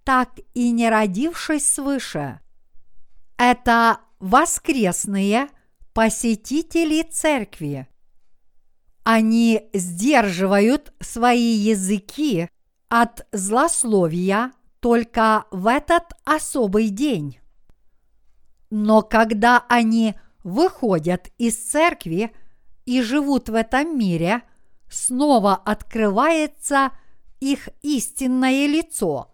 так 0.04 0.30
и 0.54 0.70
не 0.70 0.92
родившись 0.92 1.68
свыше. 1.68 2.40
Это 3.36 4.02
воскресные 4.20 5.48
посетители 5.96 7.02
церкви. 7.02 7.88
Они 9.04 9.70
сдерживают 9.74 10.94
свои 11.00 11.54
языки 11.54 12.50
от 12.90 13.26
злословия 13.32 14.52
только 14.80 15.46
в 15.52 15.68
этот 15.68 16.04
особый 16.24 16.90
день. 16.90 17.40
Но 18.70 19.02
когда 19.02 19.66
они 19.70 20.16
выходят 20.44 21.30
из 21.38 21.56
церкви 21.58 22.32
и 22.86 23.02
живут 23.02 23.50
в 23.50 23.56
этом 23.56 23.98
мире, 23.98 24.44
снова 24.90 25.56
открывается 25.56 26.92
их 27.40 27.70
истинное 27.82 28.68
лицо. 28.68 29.34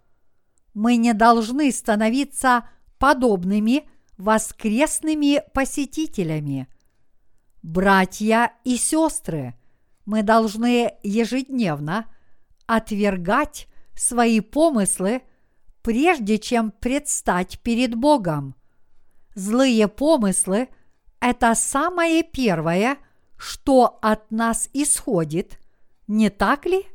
Мы 0.74 0.96
не 0.96 1.14
должны 1.14 1.72
становиться 1.72 2.70
подобными 3.00 3.90
воскресными 4.18 5.44
посетителями. 5.54 6.68
Братья 7.64 8.54
и 8.64 8.78
сестры, 8.78 9.56
мы 10.06 10.24
должны 10.24 10.94
ежедневно 11.04 12.06
отвергать 12.66 13.68
свои 13.96 14.40
помыслы, 14.40 15.22
прежде 15.82 16.38
чем 16.38 16.72
предстать 16.72 17.60
перед 17.60 17.96
Богом. 17.96 18.56
Злые 19.36 19.88
помыслы– 19.88 20.70
это 21.20 21.56
самое 21.56 22.24
первое, 22.24 22.98
что 23.38 24.00
от 24.02 24.32
нас 24.32 24.70
исходит, 24.74 25.60
не 26.08 26.30
так 26.30 26.66
ли? 26.66 26.86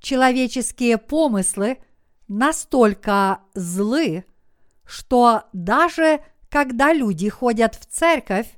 Человеческие 0.00 0.98
помыслы 0.98 1.78
настолько 2.28 3.40
злы, 3.54 4.24
что 4.84 5.44
даже 5.52 6.20
когда 6.48 6.92
люди 6.92 7.28
ходят 7.28 7.74
в 7.74 7.86
церковь, 7.86 8.54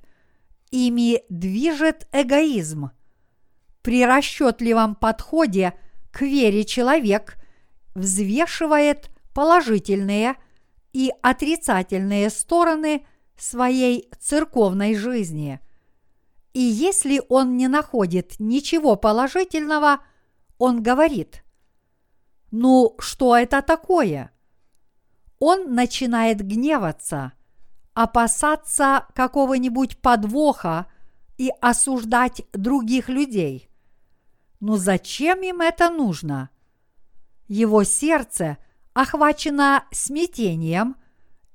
ими 0.76 1.22
движет 1.28 2.08
эгоизм. 2.12 2.90
При 3.82 4.04
расчетливом 4.04 4.94
подходе 4.94 5.74
к 6.10 6.22
вере 6.22 6.64
человек 6.64 7.36
взвешивает 7.94 9.10
положительные 9.34 10.36
и 10.92 11.12
отрицательные 11.22 12.30
стороны 12.30 13.06
своей 13.36 14.10
церковной 14.18 14.94
жизни. 14.94 15.60
И 16.52 16.60
если 16.60 17.22
он 17.28 17.56
не 17.56 17.68
находит 17.68 18.36
ничего 18.38 18.96
положительного– 18.96 20.00
он 20.58 20.82
говорит, 20.82 21.44
ну 22.50 22.96
что 22.98 23.36
это 23.36 23.62
такое? 23.62 24.32
Он 25.38 25.74
начинает 25.74 26.40
гневаться, 26.40 27.32
опасаться 27.96 29.06
какого-нибудь 29.14 29.98
подвоха 29.98 30.86
и 31.38 31.50
осуждать 31.60 32.42
других 32.52 33.08
людей. 33.08 33.68
Ну 34.60 34.76
зачем 34.76 35.42
им 35.42 35.60
это 35.60 35.90
нужно? 35.90 36.50
Его 37.48 37.82
сердце 37.82 38.58
охвачено 38.92 39.84
смятением 39.90 40.96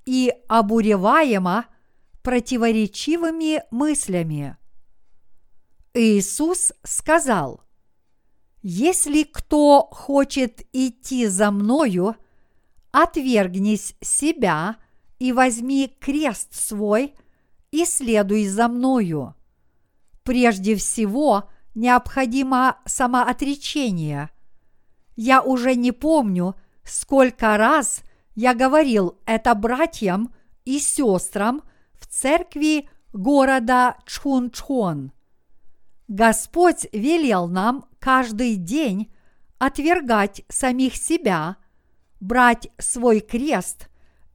и 0.06 0.34
обуреваемо 0.50 1.66
противоречивыми 2.24 3.64
мыслями. 3.72 4.58
Иисус 5.94 6.74
сказал– 6.84 7.62
если 8.64 9.24
кто 9.24 9.88
хочет 9.92 10.68
идти 10.72 11.26
за 11.26 11.50
мною, 11.50 12.16
отвергнись 12.92 13.96
себя 14.02 14.76
и 15.22 15.34
возьми 15.34 15.96
крест 16.00 16.56
свой 16.56 17.14
и 17.70 17.86
следуй 17.86 18.48
за 18.48 18.68
мною. 18.68 19.36
Прежде 20.24 20.76
всего 20.76 21.48
необходимо 21.76 22.80
самоотречение. 22.86 24.32
Я 25.16 25.44
уже 25.44 25.76
не 25.76 25.92
помню, 25.92 26.56
сколько 26.84 27.56
раз 27.58 28.02
я 28.34 28.56
говорил 28.56 29.20
это 29.28 29.54
братьям 29.54 30.34
и 30.66 30.80
сестрам 30.80 31.62
в 31.94 32.08
церкви 32.08 32.90
города 33.14 33.98
Чхунчхон. 34.08 35.12
Господь 36.08 36.88
велел 36.94 37.48
нам 37.48 37.86
каждый 38.00 38.56
день 38.56 39.14
отвергать 39.60 40.42
самих 40.50 40.96
себя, 40.96 41.58
брать 42.20 42.70
свой 42.80 43.20
крест 43.20 43.91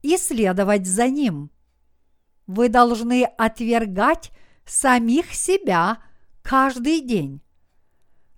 и 0.06 0.16
следовать 0.16 0.86
за 0.86 1.08
ним. 1.08 1.50
Вы 2.46 2.68
должны 2.68 3.24
отвергать 3.24 4.30
самих 4.64 5.34
себя 5.34 5.98
каждый 6.42 7.00
день. 7.00 7.42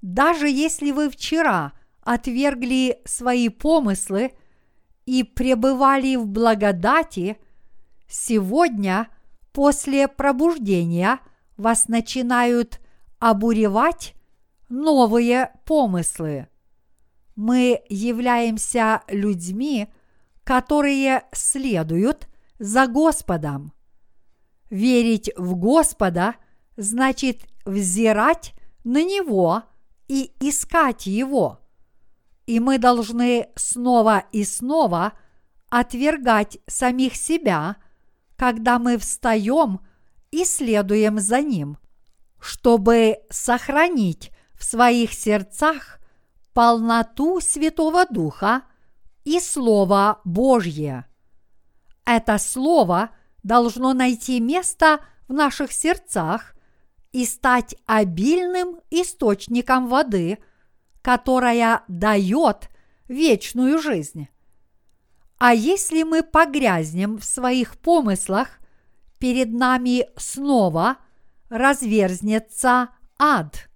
Даже 0.00 0.48
если 0.48 0.92
вы 0.92 1.10
вчера 1.10 1.72
отвергли 2.00 3.02
свои 3.04 3.50
помыслы 3.50 4.32
и 5.04 5.24
пребывали 5.24 6.16
в 6.16 6.26
благодати, 6.26 7.36
сегодня 8.08 9.08
после 9.52 10.08
пробуждения 10.08 11.20
вас 11.58 11.88
начинают 11.88 12.80
обуревать 13.18 14.14
новые 14.70 15.52
помыслы. 15.66 16.48
Мы 17.36 17.82
являемся 17.90 19.02
людьми, 19.08 19.88
которые 20.48 21.24
следуют 21.30 22.26
за 22.58 22.86
Господом. 22.86 23.74
Верить 24.70 25.30
в 25.36 25.56
Господа 25.56 26.36
значит 26.74 27.42
взирать 27.66 28.54
на 28.82 29.04
Него 29.04 29.64
и 30.06 30.32
искать 30.40 31.04
Его. 31.04 31.60
И 32.46 32.60
мы 32.60 32.78
должны 32.78 33.50
снова 33.56 34.24
и 34.32 34.42
снова 34.42 35.12
отвергать 35.68 36.56
самих 36.66 37.14
себя, 37.14 37.76
когда 38.34 38.78
мы 38.78 38.96
встаем 38.96 39.80
и 40.30 40.46
следуем 40.46 41.18
за 41.18 41.42
Ним, 41.42 41.76
чтобы 42.40 43.18
сохранить 43.28 44.30
в 44.54 44.64
своих 44.64 45.12
сердцах 45.12 46.00
полноту 46.54 47.38
Святого 47.42 48.06
Духа 48.06 48.62
и 49.28 49.40
Слово 49.40 50.22
Божье. 50.24 51.04
Это 52.06 52.38
Слово 52.38 53.10
должно 53.42 53.92
найти 53.92 54.40
место 54.40 55.00
в 55.28 55.34
наших 55.34 55.70
сердцах 55.70 56.54
и 57.12 57.26
стать 57.26 57.76
обильным 57.84 58.80
источником 58.88 59.88
воды, 59.88 60.38
которая 61.02 61.82
дает 61.88 62.70
вечную 63.06 63.78
жизнь. 63.82 64.28
А 65.36 65.52
если 65.52 66.04
мы 66.04 66.22
погрязнем 66.22 67.18
в 67.18 67.24
своих 67.24 67.76
помыслах, 67.78 68.58
перед 69.18 69.52
нами 69.52 70.06
снова 70.16 70.96
разверзнется 71.50 72.88
ад. 73.18 73.68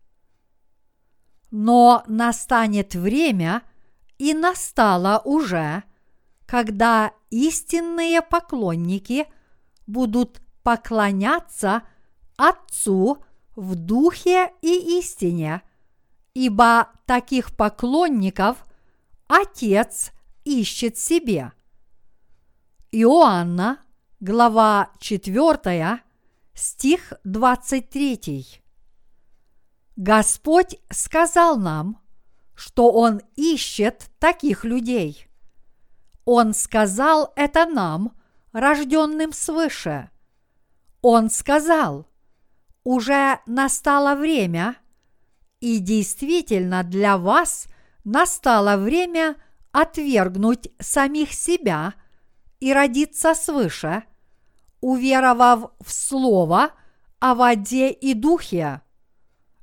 Но 1.50 2.04
настанет 2.06 2.94
время, 2.94 3.62
и 4.22 4.34
настало 4.34 5.20
уже, 5.24 5.82
когда 6.46 7.12
истинные 7.30 8.22
поклонники 8.22 9.26
будут 9.88 10.40
поклоняться 10.62 11.82
Отцу 12.36 13.24
в 13.56 13.74
духе 13.74 14.52
и 14.62 15.00
истине, 15.00 15.62
ибо 16.34 16.90
таких 17.04 17.56
поклонников 17.56 18.64
Отец 19.26 20.12
ищет 20.44 20.96
себе. 20.96 21.50
Иоанна, 22.92 23.80
глава 24.20 24.92
4, 25.00 26.00
стих 26.54 27.12
23. 27.24 28.62
Господь 29.96 30.76
сказал 30.90 31.56
нам, 31.56 32.01
что 32.62 32.92
Он 32.92 33.20
ищет 33.34 34.08
таких 34.20 34.64
людей. 34.64 35.26
Он 36.24 36.54
сказал 36.54 37.32
это 37.34 37.66
нам, 37.66 38.12
рожденным 38.52 39.32
свыше. 39.32 40.10
Он 41.00 41.28
сказал, 41.28 42.06
уже 42.84 43.40
настало 43.46 44.14
время, 44.14 44.76
и 45.58 45.80
действительно 45.80 46.84
для 46.84 47.18
вас 47.18 47.66
настало 48.04 48.76
время 48.76 49.34
отвергнуть 49.72 50.70
самих 50.78 51.32
себя 51.32 51.94
и 52.60 52.72
родиться 52.72 53.34
свыше, 53.34 54.04
уверовав 54.80 55.72
в 55.80 55.92
Слово 55.92 56.70
о 57.18 57.34
воде 57.34 57.90
и 57.90 58.14
духе. 58.14 58.82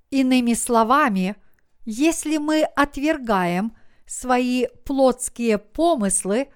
Иными 0.09 0.53
словами, 0.53 1.37
если 1.91 2.37
мы 2.37 2.65
отвергаем 2.75 3.75
свои 4.05 4.67
плотские 4.85 5.57
помыслы, 5.57 6.49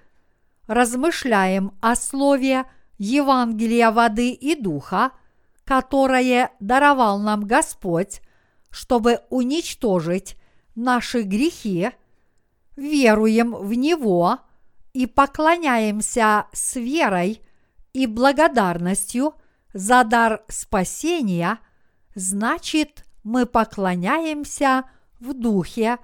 размышляем 0.68 1.76
о 1.80 1.96
слове 1.96 2.66
Евангелия 2.98 3.90
воды 3.90 4.30
и 4.30 4.54
духа, 4.54 5.10
которое 5.64 6.52
даровал 6.60 7.18
нам 7.18 7.44
Господь, 7.48 8.20
чтобы 8.70 9.22
уничтожить 9.28 10.36
наши 10.76 11.22
грехи, 11.22 11.90
веруем 12.76 13.56
в 13.56 13.74
Него 13.74 14.38
и 14.92 15.06
поклоняемся 15.06 16.46
с 16.52 16.76
верой 16.76 17.42
и 17.92 18.06
благодарностью 18.06 19.34
за 19.72 20.04
дар 20.04 20.44
спасения, 20.46 21.58
значит, 22.14 23.04
мы 23.24 23.46
поклоняемся 23.46 24.84
в 25.20 25.34
духе 25.34 25.98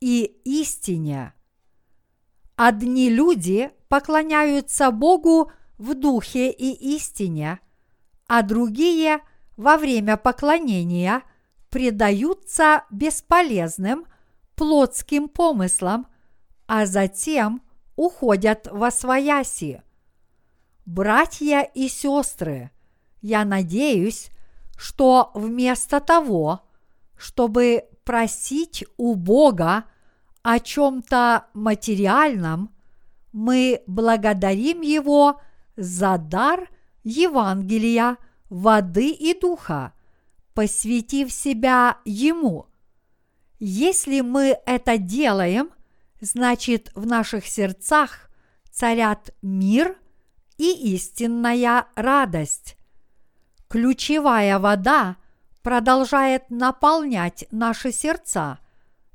и 0.00 0.24
истине. 0.44 1.34
Одни 2.56 3.08
люди 3.08 3.70
поклоняются 3.88 4.90
Богу 4.90 5.50
в 5.78 5.94
духе 5.94 6.50
и 6.50 6.94
истине, 6.94 7.60
а 8.26 8.42
другие 8.42 9.20
во 9.56 9.76
время 9.76 10.16
поклонения 10.16 11.22
предаются 11.70 12.84
бесполезным 12.90 14.06
плотским 14.56 15.28
помыслам, 15.28 16.06
а 16.66 16.86
затем 16.86 17.62
уходят 17.96 18.68
во 18.70 18.90
свояси. 18.90 19.82
Братья 20.86 21.62
и 21.62 21.88
сестры, 21.88 22.70
я 23.22 23.44
надеюсь, 23.44 24.30
что 24.76 25.30
вместо 25.34 26.00
того, 26.00 26.62
чтобы 27.16 27.84
просить 28.04 28.84
у 28.96 29.14
Бога 29.14 29.84
о 30.42 30.58
чем-то 30.58 31.46
материальном, 31.54 32.74
мы 33.32 33.82
благодарим 33.86 34.80
Его 34.80 35.40
за 35.76 36.18
дар 36.18 36.68
Евангелия, 37.04 38.16
воды 38.48 39.10
и 39.10 39.38
духа, 39.38 39.92
посвятив 40.54 41.32
себя 41.32 41.98
Ему. 42.04 42.66
Если 43.58 44.20
мы 44.20 44.58
это 44.66 44.98
делаем, 44.98 45.70
значит 46.20 46.90
в 46.94 47.06
наших 47.06 47.46
сердцах 47.46 48.30
царят 48.70 49.34
мир 49.42 49.96
и 50.56 50.94
истинная 50.94 51.86
радость. 51.94 52.76
Ключевая 53.68 54.58
вода 54.58 55.16
продолжает 55.62 56.50
наполнять 56.50 57.46
наши 57.50 57.92
сердца, 57.92 58.58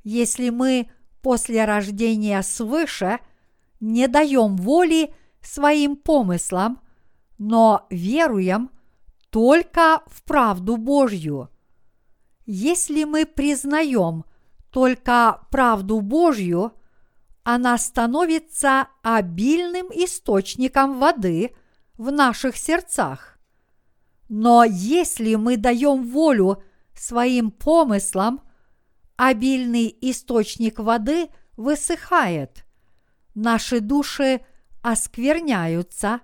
если 0.04 0.50
мы 0.50 0.90
после 1.22 1.64
рождения 1.64 2.42
свыше 2.42 3.18
не 3.80 4.08
даем 4.08 4.56
воли 4.56 5.14
своим 5.40 5.96
помыслам, 5.96 6.80
но 7.38 7.86
веруем 7.90 8.70
только 9.30 10.02
в 10.06 10.22
правду 10.22 10.76
Божью. 10.76 11.50
Если 12.46 13.04
мы 13.04 13.26
признаем 13.26 14.24
только 14.70 15.40
правду 15.50 16.00
Божью, 16.00 16.72
она 17.42 17.76
становится 17.78 18.88
обильным 19.02 19.88
источником 19.88 20.98
воды 20.98 21.56
в 21.96 22.10
наших 22.10 22.56
сердцах. 22.56 23.35
Но 24.28 24.64
если 24.64 25.34
мы 25.36 25.56
даем 25.56 26.04
волю 26.04 26.62
своим 26.94 27.50
помыслам, 27.50 28.40
обильный 29.16 29.96
источник 30.00 30.78
воды 30.78 31.28
высыхает, 31.56 32.64
наши 33.34 33.80
души 33.80 34.40
оскверняются, 34.82 36.20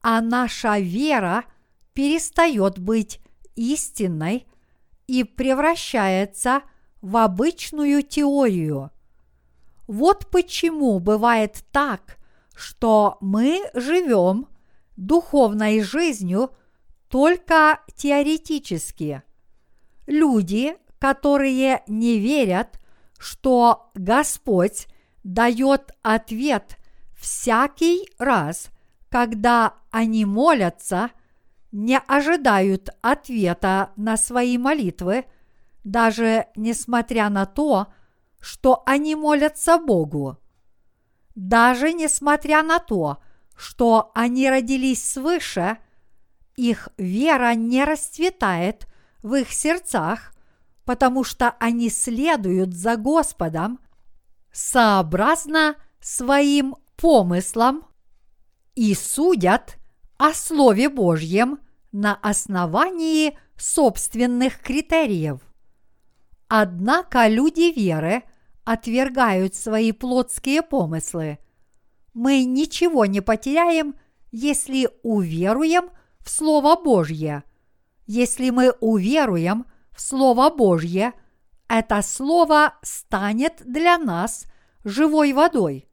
а 0.00 0.20
наша 0.20 0.78
вера 0.78 1.44
перестает 1.92 2.78
быть 2.78 3.20
истинной 3.56 4.46
и 5.06 5.24
превращается 5.24 6.62
в 7.00 7.16
обычную 7.16 8.02
теорию. 8.02 8.90
Вот 9.86 10.28
почему 10.30 10.98
бывает 10.98 11.64
так, 11.72 12.18
что 12.54 13.16
мы 13.20 13.62
живем 13.74 14.48
духовной 14.96 15.80
жизнью 15.80 16.50
только 17.08 17.80
теоретически. 17.96 19.22
Люди, 20.06 20.76
которые 20.98 21.82
не 21.86 22.18
верят, 22.18 22.80
что 23.18 23.90
Господь 23.94 24.86
дает 25.24 25.92
ответ 26.02 26.78
всякий 27.16 28.08
раз, 28.18 28.70
когда 29.10 29.74
они 29.90 30.24
молятся, 30.24 31.10
не 31.72 31.98
ожидают 31.98 32.90
ответа 33.02 33.90
на 33.96 34.16
свои 34.16 34.56
молитвы, 34.56 35.26
даже 35.84 36.46
несмотря 36.56 37.28
на 37.28 37.46
то, 37.46 37.88
что 38.40 38.82
они 38.86 39.14
молятся 39.14 39.78
Богу. 39.78 40.38
Даже 41.34 41.92
несмотря 41.92 42.62
на 42.62 42.78
то, 42.78 43.18
что 43.56 44.10
они 44.14 44.48
родились 44.48 45.12
свыше, 45.12 45.78
их 46.58 46.88
вера 46.98 47.54
не 47.54 47.84
расцветает 47.84 48.88
в 49.22 49.34
их 49.34 49.52
сердцах, 49.52 50.34
потому 50.84 51.22
что 51.22 51.54
они 51.60 51.88
следуют 51.88 52.74
за 52.74 52.96
Господом 52.96 53.78
сообразно 54.50 55.76
своим 56.00 56.76
помыслам 56.96 57.84
и 58.74 58.92
судят 58.94 59.76
о 60.16 60.34
Слове 60.34 60.88
Божьем 60.88 61.60
на 61.92 62.14
основании 62.14 63.38
собственных 63.56 64.58
критериев. 64.58 65.40
Однако 66.48 67.28
люди 67.28 67.72
веры 67.72 68.24
отвергают 68.64 69.54
свои 69.54 69.92
плотские 69.92 70.62
помыслы. 70.62 71.38
Мы 72.14 72.44
ничего 72.44 73.06
не 73.06 73.20
потеряем, 73.20 73.94
если 74.32 74.90
уверуем 75.02 75.90
Слово 76.28 76.76
Божье. 76.76 77.44
Если 78.06 78.50
мы 78.50 78.70
уверуем 78.80 79.66
в 79.92 80.00
Слово 80.00 80.50
Божье, 80.50 81.12
это 81.68 82.02
Слово 82.02 82.74
станет 82.82 83.62
для 83.64 83.98
нас 83.98 84.46
живой 84.84 85.32
водой. 85.32 85.88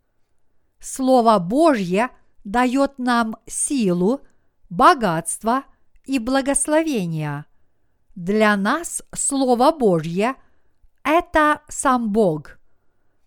Слово 0.80 1.40
Божье 1.40 2.10
дает 2.44 3.00
нам 3.00 3.36
силу, 3.48 4.22
богатство 4.70 5.64
и 6.06 6.20
благословение. 6.20 7.46
Для 8.16 8.56
нас 8.56 9.04
Слово 9.14 9.72
Божье– 9.72 10.36
это 11.04 11.62
сам 11.68 12.12
Бог. 12.12 12.60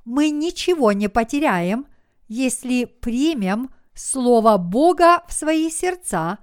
Мы 0.05 0.31
ничего 0.31 0.93
не 0.93 1.09
потеряем, 1.09 1.87
если 2.29 2.85
примем 2.85 3.71
Слово 3.95 4.57
Бога 4.57 5.25
в 5.27 5.33
свои 5.33 5.71
сердца 5.71 6.39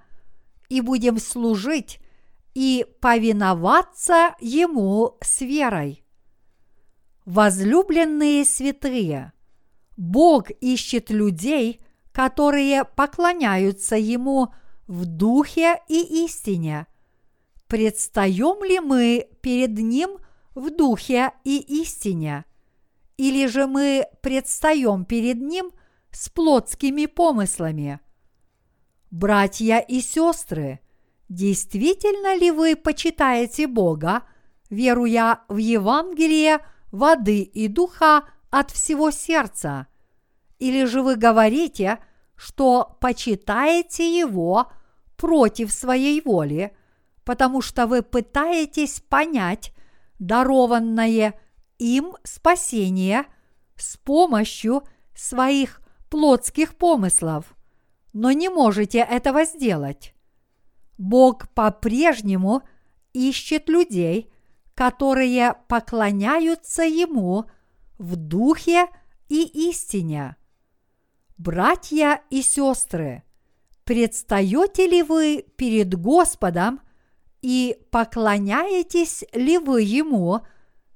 и 0.68 0.80
будем 0.80 1.18
служить 1.18 2.00
и 2.54 2.86
повиноваться 3.00 4.34
Ему 4.40 5.16
с 5.20 5.40
верой. 5.40 6.04
Возлюбленные 7.24 8.44
святые, 8.44 9.32
Бог 9.96 10.50
ищет 10.60 11.10
людей, 11.10 11.80
которые 12.12 12.84
поклоняются 12.84 13.96
Ему 13.96 14.54
в 14.86 15.04
духе 15.04 15.82
и 15.88 16.24
истине. 16.24 16.86
Предстаем 17.66 18.62
ли 18.64 18.80
мы 18.80 19.28
перед 19.42 19.76
Ним 19.78 20.18
в 20.54 20.70
духе 20.70 21.32
и 21.44 21.58
истине? 21.82 22.44
Или 23.16 23.46
же 23.46 23.66
мы 23.66 24.06
предстаем 24.22 25.04
перед 25.04 25.40
Ним 25.40 25.72
с 26.10 26.28
плотскими 26.28 27.06
помыслами? 27.06 28.00
Братья 29.10 29.78
и 29.78 30.00
сестры, 30.00 30.80
действительно 31.28 32.36
ли 32.36 32.50
вы 32.50 32.74
почитаете 32.74 33.66
Бога, 33.66 34.22
веруя 34.68 35.42
в 35.48 35.58
Евангелие 35.58 36.58
воды 36.90 37.42
и 37.42 37.68
духа 37.68 38.24
от 38.50 38.72
всего 38.72 39.10
сердца? 39.10 39.86
Или 40.58 40.84
же 40.86 41.02
вы 41.02 41.16
говорите, 41.16 41.98
что 42.34 42.96
почитаете 43.00 44.18
Его 44.18 44.72
против 45.16 45.72
своей 45.72 46.20
воли, 46.20 46.76
потому 47.24 47.62
что 47.62 47.86
вы 47.86 48.02
пытаетесь 48.02 49.00
понять 49.00 49.72
дарованное 50.18 51.38
им 51.78 52.14
спасение 52.24 53.26
с 53.76 53.96
помощью 53.96 54.82
своих 55.14 55.80
плотских 56.10 56.76
помыслов, 56.76 57.55
но 58.16 58.32
не 58.32 58.48
можете 58.48 59.00
этого 59.00 59.44
сделать. 59.44 60.14
Бог 60.96 61.50
по-прежнему 61.50 62.62
ищет 63.12 63.68
людей, 63.68 64.32
которые 64.74 65.54
поклоняются 65.68 66.82
Ему 66.82 67.44
в 67.98 68.16
духе 68.16 68.86
и 69.28 69.68
истине. 69.68 70.36
Братья 71.36 72.22
и 72.30 72.40
сестры, 72.40 73.22
предстаете 73.84 74.86
ли 74.86 75.02
вы 75.02 75.44
перед 75.56 75.94
Господом 75.94 76.80
и 77.42 77.76
поклоняетесь 77.90 79.24
ли 79.34 79.58
вы 79.58 79.82
Ему 79.82 80.40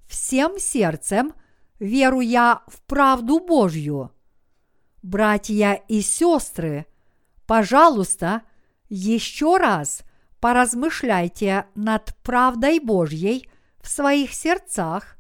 всем 0.09 0.59
сердцем, 0.59 1.35
веруя 1.79 2.63
в 2.67 2.81
правду 2.87 3.41
Божью? 3.41 4.11
Братья 5.03 5.75
и 5.87 6.01
сестры, 6.01 6.87
пожалуйста, 7.51 8.43
еще 8.89 9.57
раз 9.57 10.03
поразмышляйте 10.39 11.67
над 11.75 12.15
правдой 12.23 12.79
Божьей 12.79 13.51
в 13.81 13.89
своих 13.89 14.35
сердцах, 14.35 15.17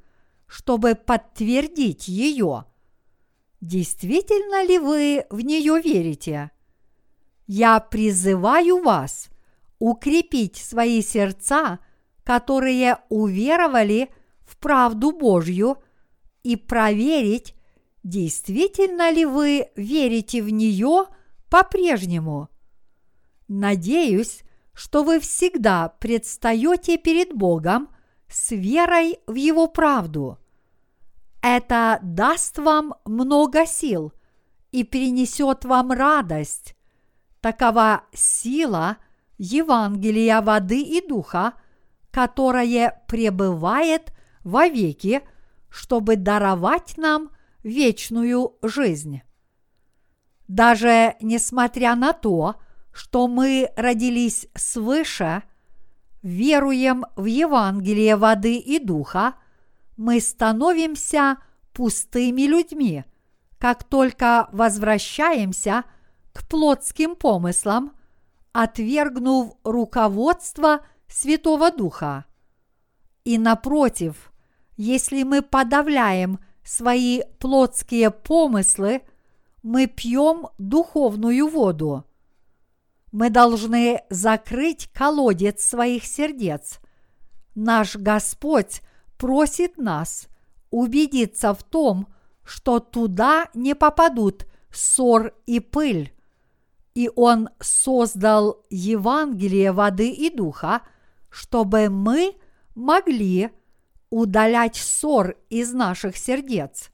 чтобы 0.46 0.94
подтвердить 0.94 2.06
ее. 2.06 2.66
Действительно 3.60 4.64
ли 4.64 4.78
вы 4.78 5.26
в 5.28 5.40
нее 5.40 5.80
верите? 5.82 6.52
Я 7.48 7.80
призываю 7.80 8.80
вас 8.80 9.28
укрепить 9.80 10.56
свои 10.56 11.02
сердца, 11.02 11.80
которые 12.22 12.98
уверовали 13.08 14.08
в 14.46 14.56
правду 14.58 15.10
Божью, 15.10 15.78
и 16.44 16.54
проверить, 16.54 17.56
действительно 18.04 19.10
ли 19.10 19.24
вы 19.24 19.70
верите 19.74 20.44
в 20.44 20.50
нее 20.50 21.08
по-прежнему. 21.50 22.48
Надеюсь, 23.48 24.42
что 24.72 25.02
вы 25.02 25.20
всегда 25.20 25.88
предстаете 25.88 26.96
перед 26.96 27.34
Богом 27.34 27.88
с 28.28 28.52
верой 28.52 29.18
в 29.26 29.34
Его 29.34 29.66
правду. 29.66 30.38
Это 31.42 31.98
даст 32.02 32.58
вам 32.58 32.94
много 33.04 33.66
сил 33.66 34.12
и 34.70 34.84
принесет 34.84 35.64
вам 35.64 35.90
радость. 35.90 36.76
Такова 37.40 38.04
сила 38.12 38.98
Евангелия 39.38 40.42
воды 40.42 40.80
и 40.80 41.06
духа, 41.06 41.54
которое 42.10 43.02
пребывает 43.08 44.12
вовеки, 44.44 45.22
чтобы 45.70 46.16
даровать 46.16 46.96
нам 46.98 47.30
вечную 47.62 48.54
жизнь. 48.62 49.22
Даже 50.50 51.14
несмотря 51.20 51.94
на 51.94 52.12
то, 52.12 52.56
что 52.92 53.28
мы 53.28 53.70
родились 53.76 54.48
свыше, 54.56 55.44
веруем 56.22 57.04
в 57.14 57.26
Евангелие 57.26 58.16
воды 58.16 58.56
и 58.56 58.80
духа, 58.84 59.34
мы 59.96 60.18
становимся 60.18 61.36
пустыми 61.72 62.48
людьми, 62.48 63.04
как 63.58 63.84
только 63.84 64.48
возвращаемся 64.50 65.84
к 66.32 66.48
плотским 66.48 67.14
помыслам, 67.14 67.92
отвергнув 68.50 69.54
руководство 69.62 70.80
Святого 71.06 71.70
Духа. 71.70 72.24
И 73.22 73.38
напротив, 73.38 74.32
если 74.76 75.22
мы 75.22 75.42
подавляем 75.42 76.40
свои 76.64 77.22
плотские 77.38 78.10
помыслы, 78.10 79.02
мы 79.62 79.86
пьем 79.86 80.48
духовную 80.58 81.48
воду– 81.48 82.04
мы 83.12 83.28
должны 83.30 84.02
закрыть 84.08 84.88
колодец 84.92 85.64
своих 85.64 86.04
сердец. 86.04 86.78
Наш 87.54 87.96
Господь 87.96 88.82
просит 89.18 89.78
нас 89.78 90.28
убедиться 90.70 91.52
в 91.52 91.62
том, 91.62 92.06
что 92.44 92.78
туда 92.78 93.48
не 93.54 93.74
попадут 93.74 94.46
ссор 94.70 95.34
и 95.46 95.58
пыль. 95.58 96.12
И 96.94 97.10
Он 97.16 97.48
создал 97.58 98.64
Евангелие 98.70 99.72
воды 99.72 100.10
и 100.10 100.30
духа, 100.30 100.82
чтобы 101.30 101.88
мы 101.88 102.36
могли 102.74 103.50
удалять 104.10 104.76
ссор 104.76 105.36
из 105.48 105.72
наших 105.72 106.16
сердец. 106.16 106.89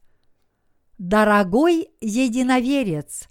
Дорогой 0.97 1.89
единоверец, 2.01 3.27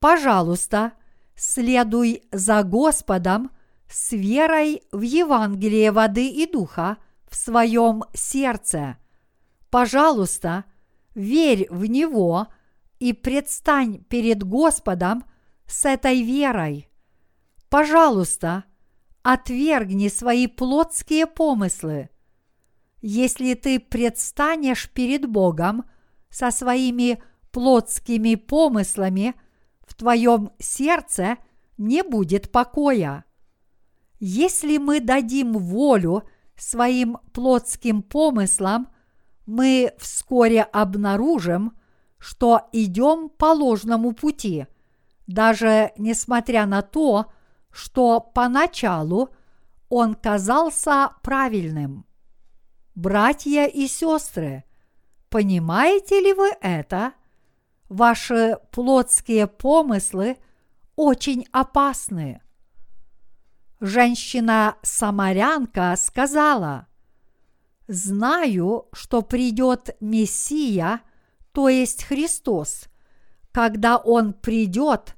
пожалуйста– 0.00 0.92
следуй 1.36 2.22
за 2.32 2.62
Господом 2.62 3.50
с 3.88 4.12
верой 4.12 4.82
в 4.92 5.02
Евангелие 5.02 5.92
воды 5.92 6.28
и 6.28 6.50
духа 6.50 6.98
в 7.28 7.36
своем 7.36 8.04
сердце. 8.14 8.96
Пожалуйста, 9.70 10.64
верь 11.14 11.66
в 11.70 11.86
Него 11.86 12.48
и 12.98 13.12
предстань 13.12 14.04
перед 14.04 14.42
Господом 14.42 15.24
с 15.66 15.84
этой 15.84 16.22
верой. 16.22 16.88
Пожалуйста, 17.68 18.64
отвергни 19.22 20.08
свои 20.08 20.46
плотские 20.46 21.26
помыслы. 21.26 22.10
Если 23.00 23.54
ты 23.54 23.80
предстанешь 23.80 24.88
перед 24.90 25.28
Богом 25.28 25.84
со 26.34 26.50
своими 26.50 27.22
плотскими 27.52 28.34
помыслами– 28.34 29.34
в 29.86 29.94
твоем 29.94 30.50
сердце 30.58 31.36
не 31.78 32.02
будет 32.02 32.50
покоя. 32.50 33.24
Если 34.18 34.78
мы 34.78 35.00
дадим 35.00 35.52
волю 35.52 36.24
своим 36.56 37.18
плотским 37.32 38.02
помыслам, 38.02 38.88
мы 39.46 39.92
вскоре 39.98 40.62
обнаружим, 40.62 41.76
что 42.18 42.62
идем 42.72 43.28
по 43.28 43.52
ложному 43.52 44.12
пути, 44.12 44.66
даже 45.26 45.92
несмотря 45.98 46.64
на 46.64 46.80
то, 46.80 47.26
что 47.70 48.20
поначалу 48.20 49.30
он 49.88 50.14
казался 50.14 51.10
правильным. 51.22 52.06
Братья 52.94 53.66
и 53.66 53.86
сестры, 53.86 54.64
Понимаете 55.34 56.20
ли 56.20 56.32
вы 56.32 56.52
это? 56.60 57.12
Ваши 57.88 58.56
плотские 58.70 59.48
помыслы 59.48 60.36
очень 60.94 61.48
опасны. 61.50 62.40
Женщина-самарянка 63.80 65.96
сказала, 65.98 66.86
«Знаю, 67.88 68.86
что 68.92 69.22
придет 69.22 69.96
Мессия, 69.98 71.00
то 71.50 71.68
есть 71.68 72.04
Христос. 72.04 72.84
Когда 73.50 73.96
Он 73.96 74.34
придет, 74.34 75.16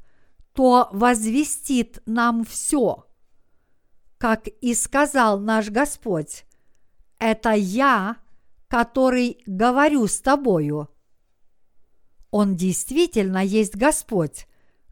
то 0.55 0.89
возвестит 0.93 2.03
нам 2.07 2.47
все. 2.47 3.05
Как 4.17 4.49
и 4.49 4.75
сказал 4.75 5.39
наш 5.39 5.69
Господь, 5.69 6.47
это 7.19 7.51
я, 7.51 8.17
который 8.69 9.43
говорю 9.47 10.07
с 10.07 10.21
тобою. 10.21 10.89
Он 12.31 12.57
действительно 12.57 13.45
есть 13.45 13.77
Господь, 13.77 14.47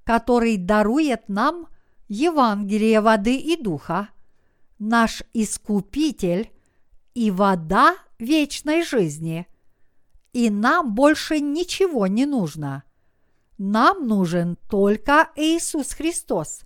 который 0.04 0.56
дарует 0.56 1.28
нам 1.28 1.68
Евангелие 2.08 3.00
воды 3.00 3.36
и 3.36 3.56
духа, 3.60 4.08
наш 4.78 5.22
Искупитель 5.32 6.50
и 7.14 7.30
вода 7.30 7.96
вечной 8.18 8.84
жизни. 8.84 9.46
И 10.32 10.50
нам 10.50 10.94
больше 10.94 11.40
ничего 11.40 12.06
не 12.06 12.26
нужно. 12.26 12.84
Нам 13.56 14.06
нужен 14.06 14.56
только 14.68 15.30
Иисус 15.36 15.92
Христос, 15.92 16.62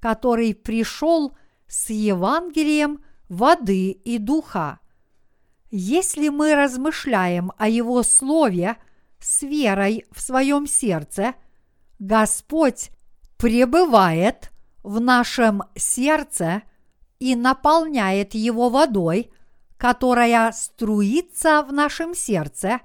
который 0.00 0.54
пришел 0.54 1.36
с 1.66 1.90
Евангелием 1.90 3.04
воды 3.28 3.90
и 3.90 4.18
духа. 4.18 4.80
Если 5.70 6.28
мы 6.28 6.54
размышляем 6.54 7.52
о 7.58 7.68
Его 7.68 8.02
Слове 8.02 8.76
с 9.18 9.42
верой 9.42 10.04
в 10.12 10.20
своем 10.20 10.66
сердце, 10.66 11.34
Господь 11.98 12.90
пребывает 13.36 14.52
в 14.82 15.00
нашем 15.00 15.62
сердце 15.74 16.62
и 17.18 17.34
наполняет 17.34 18.34
его 18.34 18.68
водой, 18.68 19.30
которая 19.76 20.52
струится 20.52 21.62
в 21.62 21.72
нашем 21.72 22.14
сердце 22.14 22.80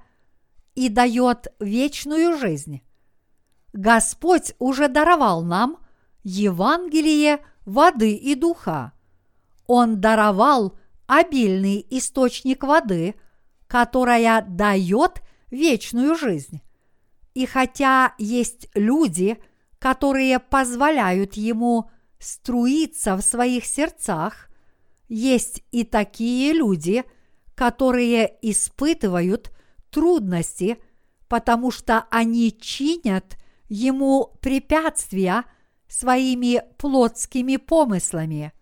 и 0.74 0.88
дает 0.88 1.48
вечную 1.60 2.38
жизнь. 2.38 2.82
Господь 3.72 4.54
уже 4.58 4.88
даровал 4.88 5.42
нам 5.42 5.78
Евангелие 6.22 7.44
воды 7.64 8.14
и 8.14 8.34
духа. 8.34 8.92
Он 9.66 10.00
даровал 10.00 10.76
обильный 11.10 11.84
источник 11.90 12.62
воды, 12.62 13.16
которая 13.66 14.42
дает 14.42 15.22
вечную 15.50 16.14
жизнь. 16.14 16.62
И 17.34 17.46
хотя 17.46 18.14
есть 18.16 18.68
люди, 18.74 19.36
которые 19.80 20.38
позволяют 20.38 21.34
ему 21.34 21.90
струиться 22.20 23.16
в 23.16 23.22
своих 23.22 23.64
сердцах, 23.64 24.48
есть 25.08 25.64
и 25.72 25.82
такие 25.82 26.52
люди, 26.52 27.02
которые 27.56 28.32
испытывают 28.40 29.50
трудности, 29.90 30.78
потому 31.26 31.72
что 31.72 32.06
они 32.12 32.56
чинят 32.56 33.36
ему 33.68 34.38
препятствия 34.40 35.42
своими 35.88 36.62
плотскими 36.78 37.56
помыслами. 37.56 38.52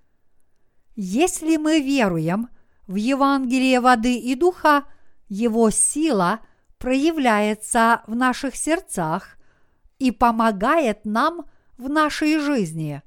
Если 1.01 1.59
мы 1.59 1.81
веруем 1.81 2.49
в 2.89 2.97
Евангелие 2.97 3.79
воды 3.79 4.17
и 4.17 4.35
духа, 4.35 4.83
его 5.29 5.71
сила 5.71 6.41
проявляется 6.79 8.03
в 8.09 8.17
наших 8.17 8.57
сердцах 8.57 9.39
и 10.01 10.11
помогает 10.11 11.05
нам 11.05 11.47
в 11.77 11.89
нашей 11.89 12.41
жизни. 12.41 13.01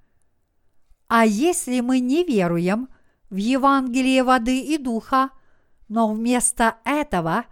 А 1.09 1.25
если 1.25 1.81
мы 1.81 1.99
не 1.99 2.23
веруем 2.23 2.87
в 3.29 3.35
Евангелие 3.35 4.23
воды 4.23 4.61
и 4.61 4.77
духа, 4.77 5.31
но 5.89 6.13
вместо 6.13 6.77
этого 6.85 7.43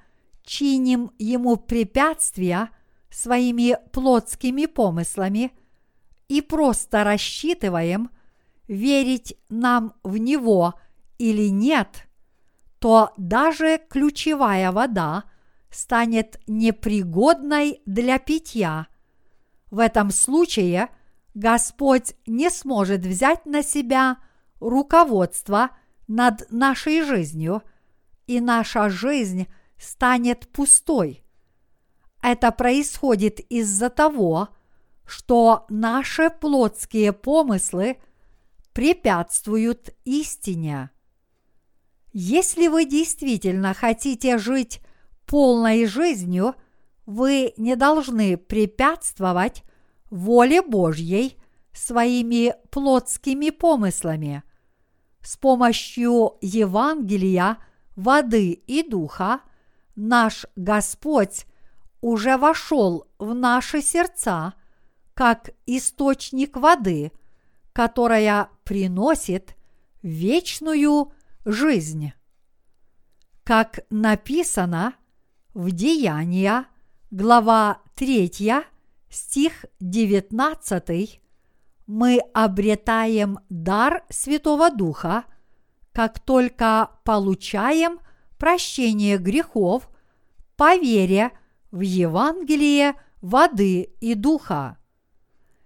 чиним 0.43 1.11
ему 1.19 1.57
препятствия 1.57 2.69
своими 3.09 3.77
плотскими 3.91 4.67
помыслами 4.67 5.51
и 6.29 6.39
просто 6.39 7.03
рассчитываем, 7.03 8.09
верить 8.69 9.35
нам 9.49 9.95
в 10.03 10.15
него 10.15 10.75
или 11.17 11.49
нет, 11.49 12.07
то 12.79 13.11
даже 13.17 13.81
ключевая 13.89 14.71
вода 14.71 15.25
станет 15.69 16.39
непригодной 16.47 17.81
для 17.85 18.17
питья– 18.19 18.87
в 19.71 19.79
этом 19.79 20.11
случае 20.11 20.89
Господь 21.35 22.15
не 22.25 22.49
сможет 22.49 23.05
взять 23.05 23.45
на 23.45 23.61
себя 23.63 24.17
руководство 24.59 25.71
над 26.07 26.51
нашей 26.51 27.03
жизнью, 27.03 27.61
и 28.25 28.39
наша 28.41 28.89
жизнь 28.89 29.47
станет 29.77 30.47
пустой. 30.49 31.23
Это 32.21 32.51
происходит 32.51 33.39
из-за 33.39 33.89
того, 33.89 34.49
что 35.05 35.65
наши 35.69 36.29
плотские 36.29 37.13
помыслы 37.13 37.97
препятствуют 38.79 39.89
истине. 40.05 40.89
Если 42.13 42.67
вы 42.67 42.85
действительно 42.85 43.73
хотите 43.73 44.37
жить 44.37 44.81
полной 45.25 45.85
жизнью– 45.85 46.55
вы 47.09 47.53
не 47.57 47.75
должны 47.75 48.37
препятствовать 48.37 49.63
воле 50.11 50.61
Божьей 50.61 51.37
своими 51.73 52.53
плотскими 52.69 53.49
помыслами. 53.49 54.43
С 55.21 55.35
помощью 55.35 56.37
Евангелия, 56.41 57.57
воды 57.95 58.51
и 58.51 58.87
духа 58.87 59.41
наш 59.95 60.45
Господь 60.55 61.47
уже 61.99 62.37
вошел 62.37 63.07
в 63.17 63.33
наши 63.33 63.81
сердца 63.81 64.53
как 65.15 65.49
источник 65.65 66.57
воды, 66.57 67.11
которая 67.73 68.49
приносит 68.63 69.55
вечную 70.01 71.11
жизнь. 71.45 72.13
Как 73.43 73.79
написано 73.89 74.93
в 75.53 75.71
Деяниях 75.71 76.65
глава 77.11 77.81
3, 77.95 78.31
стих 79.09 79.65
19, 79.79 81.21
мы 81.87 82.19
обретаем 82.33 83.39
дар 83.49 84.03
Святого 84.09 84.69
Духа, 84.69 85.23
как 85.91 86.19
только 86.19 86.91
получаем 87.03 87.99
прощение 88.37 89.17
грехов 89.17 89.89
по 90.55 90.75
вере 90.75 91.31
в 91.71 91.81
Евангелие 91.81 92.93
воды 93.21 93.89
и 93.99 94.13
духа. 94.13 94.77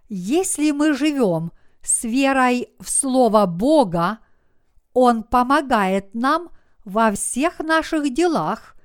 Если 0.09 0.71
мы 0.71 0.93
живем 0.93 1.51
с 1.83 2.05
верой 2.05 2.69
в 2.79 2.89
Слово 2.89 3.45
Бога, 3.45 4.19
Он 4.93 5.23
помогает 5.23 6.15
нам 6.15 6.49
во 6.85 7.11
всех 7.11 7.59
наших 7.59 8.13
делах 8.13 8.75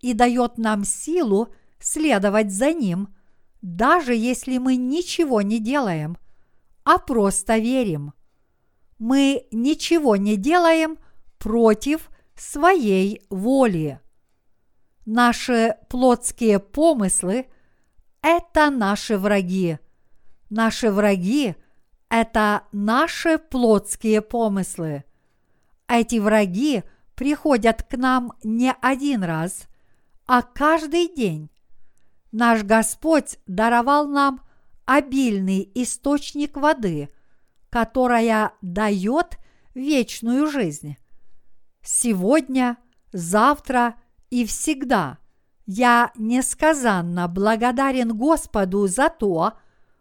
и 0.00 0.14
дает 0.14 0.58
нам 0.58 0.84
силу 0.84 1.54
следовать 1.78 2.50
за 2.50 2.72
Ним, 2.72 3.14
даже 3.60 4.14
если 4.14 4.58
мы 4.58 4.76
ничего 4.76 5.42
не 5.42 5.58
делаем, 5.60 6.16
а 6.84 6.98
просто 6.98 7.58
верим. 7.58 8.14
Мы 8.98 9.46
ничего 9.52 10.16
не 10.16 10.36
делаем 10.36 10.98
против 11.38 12.08
своей 12.34 13.22
воли. 13.30 14.00
Наши 15.06 15.76
плотские 15.88 16.58
помыслы– 16.58 17.46
это 18.22 18.70
наши 18.70 19.18
враги. 19.18 19.78
Наши 20.50 20.90
враги– 20.90 21.54
это 22.08 22.62
наши 22.72 23.38
плотские 23.38 24.22
помыслы. 24.22 25.04
Эти 25.88 26.18
враги 26.18 26.82
приходят 27.14 27.82
к 27.82 27.96
нам 27.96 28.32
не 28.42 28.74
один 28.80 29.22
раз, 29.24 29.68
а 30.26 30.42
каждый 30.42 31.14
день 31.14 31.50
наш 32.32 32.62
Господь 32.62 33.38
даровал 33.46 34.06
нам 34.06 34.40
обильный 34.84 35.70
источник 35.74 36.56
воды, 36.56 37.08
которая 37.70 38.52
дает 38.62 39.38
вечную 39.74 40.46
жизнь. 40.50 40.96
Сегодня, 41.82 42.76
завтра 43.12 43.94
и 44.30 44.44
всегда 44.44 45.18
я 45.66 46.12
несказанно 46.16 47.28
благодарен 47.28 48.16
Господу 48.16 48.86
за 48.86 49.10
то, 49.10 49.54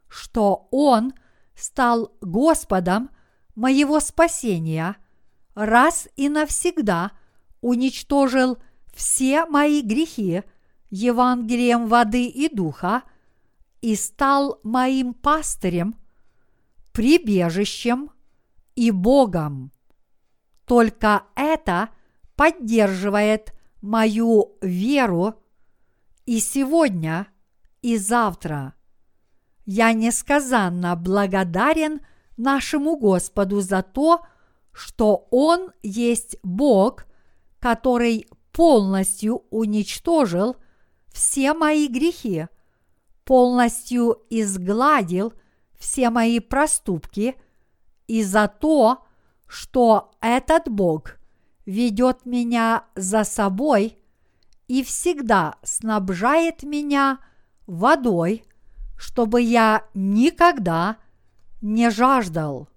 что 0.08 0.68
Он 0.72 1.14
стал 1.58 2.14
Господом 2.22 3.10
моего 3.56 4.00
спасения, 4.00 4.96
раз 5.56 6.08
и 6.16 6.30
навсегда 6.30 7.12
уничтожил 7.62 8.58
все 8.94 9.46
мои 9.46 9.82
грехи– 9.82 10.44
Евангелием 10.90 11.88
воды 11.88 12.28
и 12.28 12.54
духа 12.54 13.04
и 13.82 13.96
стал 13.96 14.60
моим 14.64 15.14
пастырем, 15.14 15.96
прибежищем 16.94 18.12
и 18.76 18.92
Богом. 18.92 19.72
Только 20.66 21.24
это 21.36 21.90
поддерживает 22.36 23.54
мою 23.82 24.58
веру 24.62 25.36
и 26.26 26.40
сегодня, 26.40 27.28
и 27.82 27.98
завтра. 27.98 28.74
Я 29.70 29.92
несказанно 29.92 30.96
благодарен 30.96 32.00
нашему 32.38 32.96
Господу 32.96 33.60
за 33.60 33.84
то, 33.84 34.22
что 34.72 35.28
Он 35.30 35.74
есть 35.84 36.38
Бог, 36.42 37.06
который 37.60 38.30
полностью 38.54 39.44
уничтожил 39.50 40.56
все 41.12 41.54
мои 41.54 41.90
грехи, 41.90 42.48
полностью 43.26 44.22
изгладил 44.30 45.34
все 45.78 46.12
мои 46.12 46.40
проступки 46.40 47.36
и 48.08 48.24
за 48.24 48.48
то, 48.48 49.06
что 49.48 50.12
этот 50.22 50.70
Бог 50.70 51.18
ведет 51.66 52.26
меня 52.26 52.86
за 52.96 53.26
собой 53.26 53.98
и 54.70 54.82
всегда 54.82 55.56
снабжает 55.62 56.64
меня 56.64 57.20
водой, 57.66 58.47
чтобы 58.98 59.42
я 59.42 59.84
никогда 59.94 60.98
не 61.62 61.90
жаждал. 61.90 62.68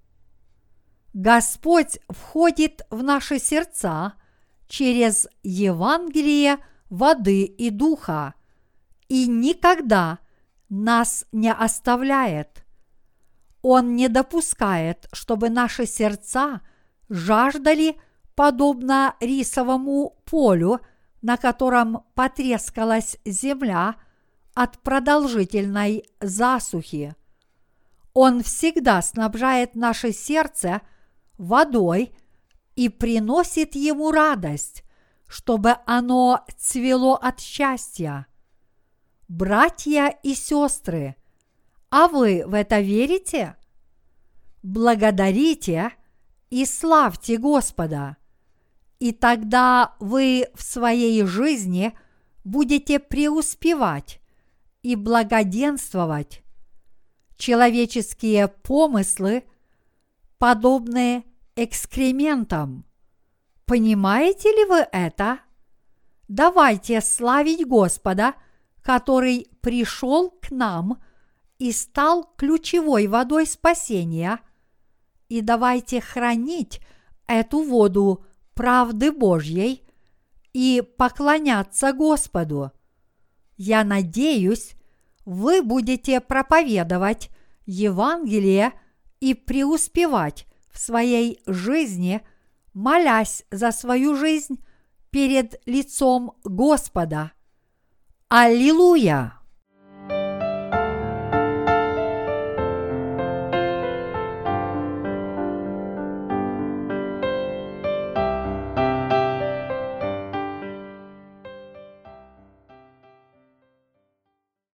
Господь 1.12 1.98
входит 2.08 2.82
в 2.90 3.02
наши 3.02 3.38
сердца 3.38 4.14
через 4.68 5.26
Евангелие 5.42 6.58
воды 6.88 7.42
и 7.44 7.70
духа 7.70 8.34
и 9.08 9.26
никогда 9.26 10.20
нас 10.68 11.26
не 11.32 11.52
оставляет. 11.52 12.64
Он 13.62 13.96
не 13.96 14.08
допускает, 14.08 15.08
чтобы 15.12 15.50
наши 15.50 15.84
сердца 15.84 16.60
жаждали 17.08 18.00
подобно 18.36 19.16
рисовому 19.20 20.16
полю, 20.24 20.80
на 21.22 21.36
котором 21.36 22.04
потрескалась 22.14 23.18
земля 23.24 23.96
от 24.54 24.78
продолжительной 24.80 26.04
засухи. 26.20 27.14
Он 28.12 28.42
всегда 28.42 29.00
снабжает 29.02 29.74
наше 29.74 30.12
сердце 30.12 30.82
водой 31.38 32.12
и 32.74 32.88
приносит 32.88 33.74
ему 33.74 34.10
радость, 34.10 34.84
чтобы 35.26 35.76
оно 35.86 36.44
цвело 36.58 37.14
от 37.14 37.40
счастья. 37.40 38.26
Братья 39.28 40.08
и 40.22 40.34
сестры, 40.34 41.14
а 41.90 42.08
вы 42.08 42.44
в 42.46 42.54
это 42.54 42.80
верите? 42.80 43.56
Благодарите 44.62 45.92
и 46.50 46.64
славьте 46.66 47.38
Господа, 47.38 48.16
и 48.98 49.12
тогда 49.12 49.94
вы 50.00 50.48
в 50.54 50.62
своей 50.62 51.24
жизни 51.24 51.96
будете 52.44 52.98
преуспевать 52.98 54.19
и 54.82 54.96
благоденствовать. 54.96 56.42
Человеческие 57.36 58.48
помыслы 58.48 59.44
подобны 60.38 61.24
экскрементам. 61.56 62.84
Понимаете 63.66 64.50
ли 64.50 64.64
вы 64.64 64.86
это? 64.90 65.40
Давайте 66.28 67.00
славить 67.00 67.66
Господа, 67.66 68.34
который 68.82 69.48
пришел 69.60 70.30
к 70.30 70.50
нам 70.50 71.02
и 71.58 71.72
стал 71.72 72.32
ключевой 72.36 73.06
водой 73.06 73.46
спасения, 73.46 74.40
и 75.28 75.40
давайте 75.40 76.00
хранить 76.00 76.80
эту 77.26 77.62
воду 77.62 78.24
правды 78.54 79.12
Божьей 79.12 79.84
и 80.52 80.82
поклоняться 80.96 81.92
Господу. 81.92 82.72
Я 83.62 83.84
надеюсь, 83.84 84.72
вы 85.26 85.60
будете 85.60 86.22
проповедовать 86.22 87.28
Евангелие 87.66 88.72
и 89.20 89.34
преуспевать 89.34 90.46
в 90.72 90.78
своей 90.78 91.42
жизни, 91.44 92.22
молясь 92.72 93.44
за 93.50 93.70
свою 93.70 94.16
жизнь 94.16 94.64
перед 95.10 95.60
лицом 95.66 96.32
Господа. 96.42 97.32
Аллилуйя! 98.30 99.39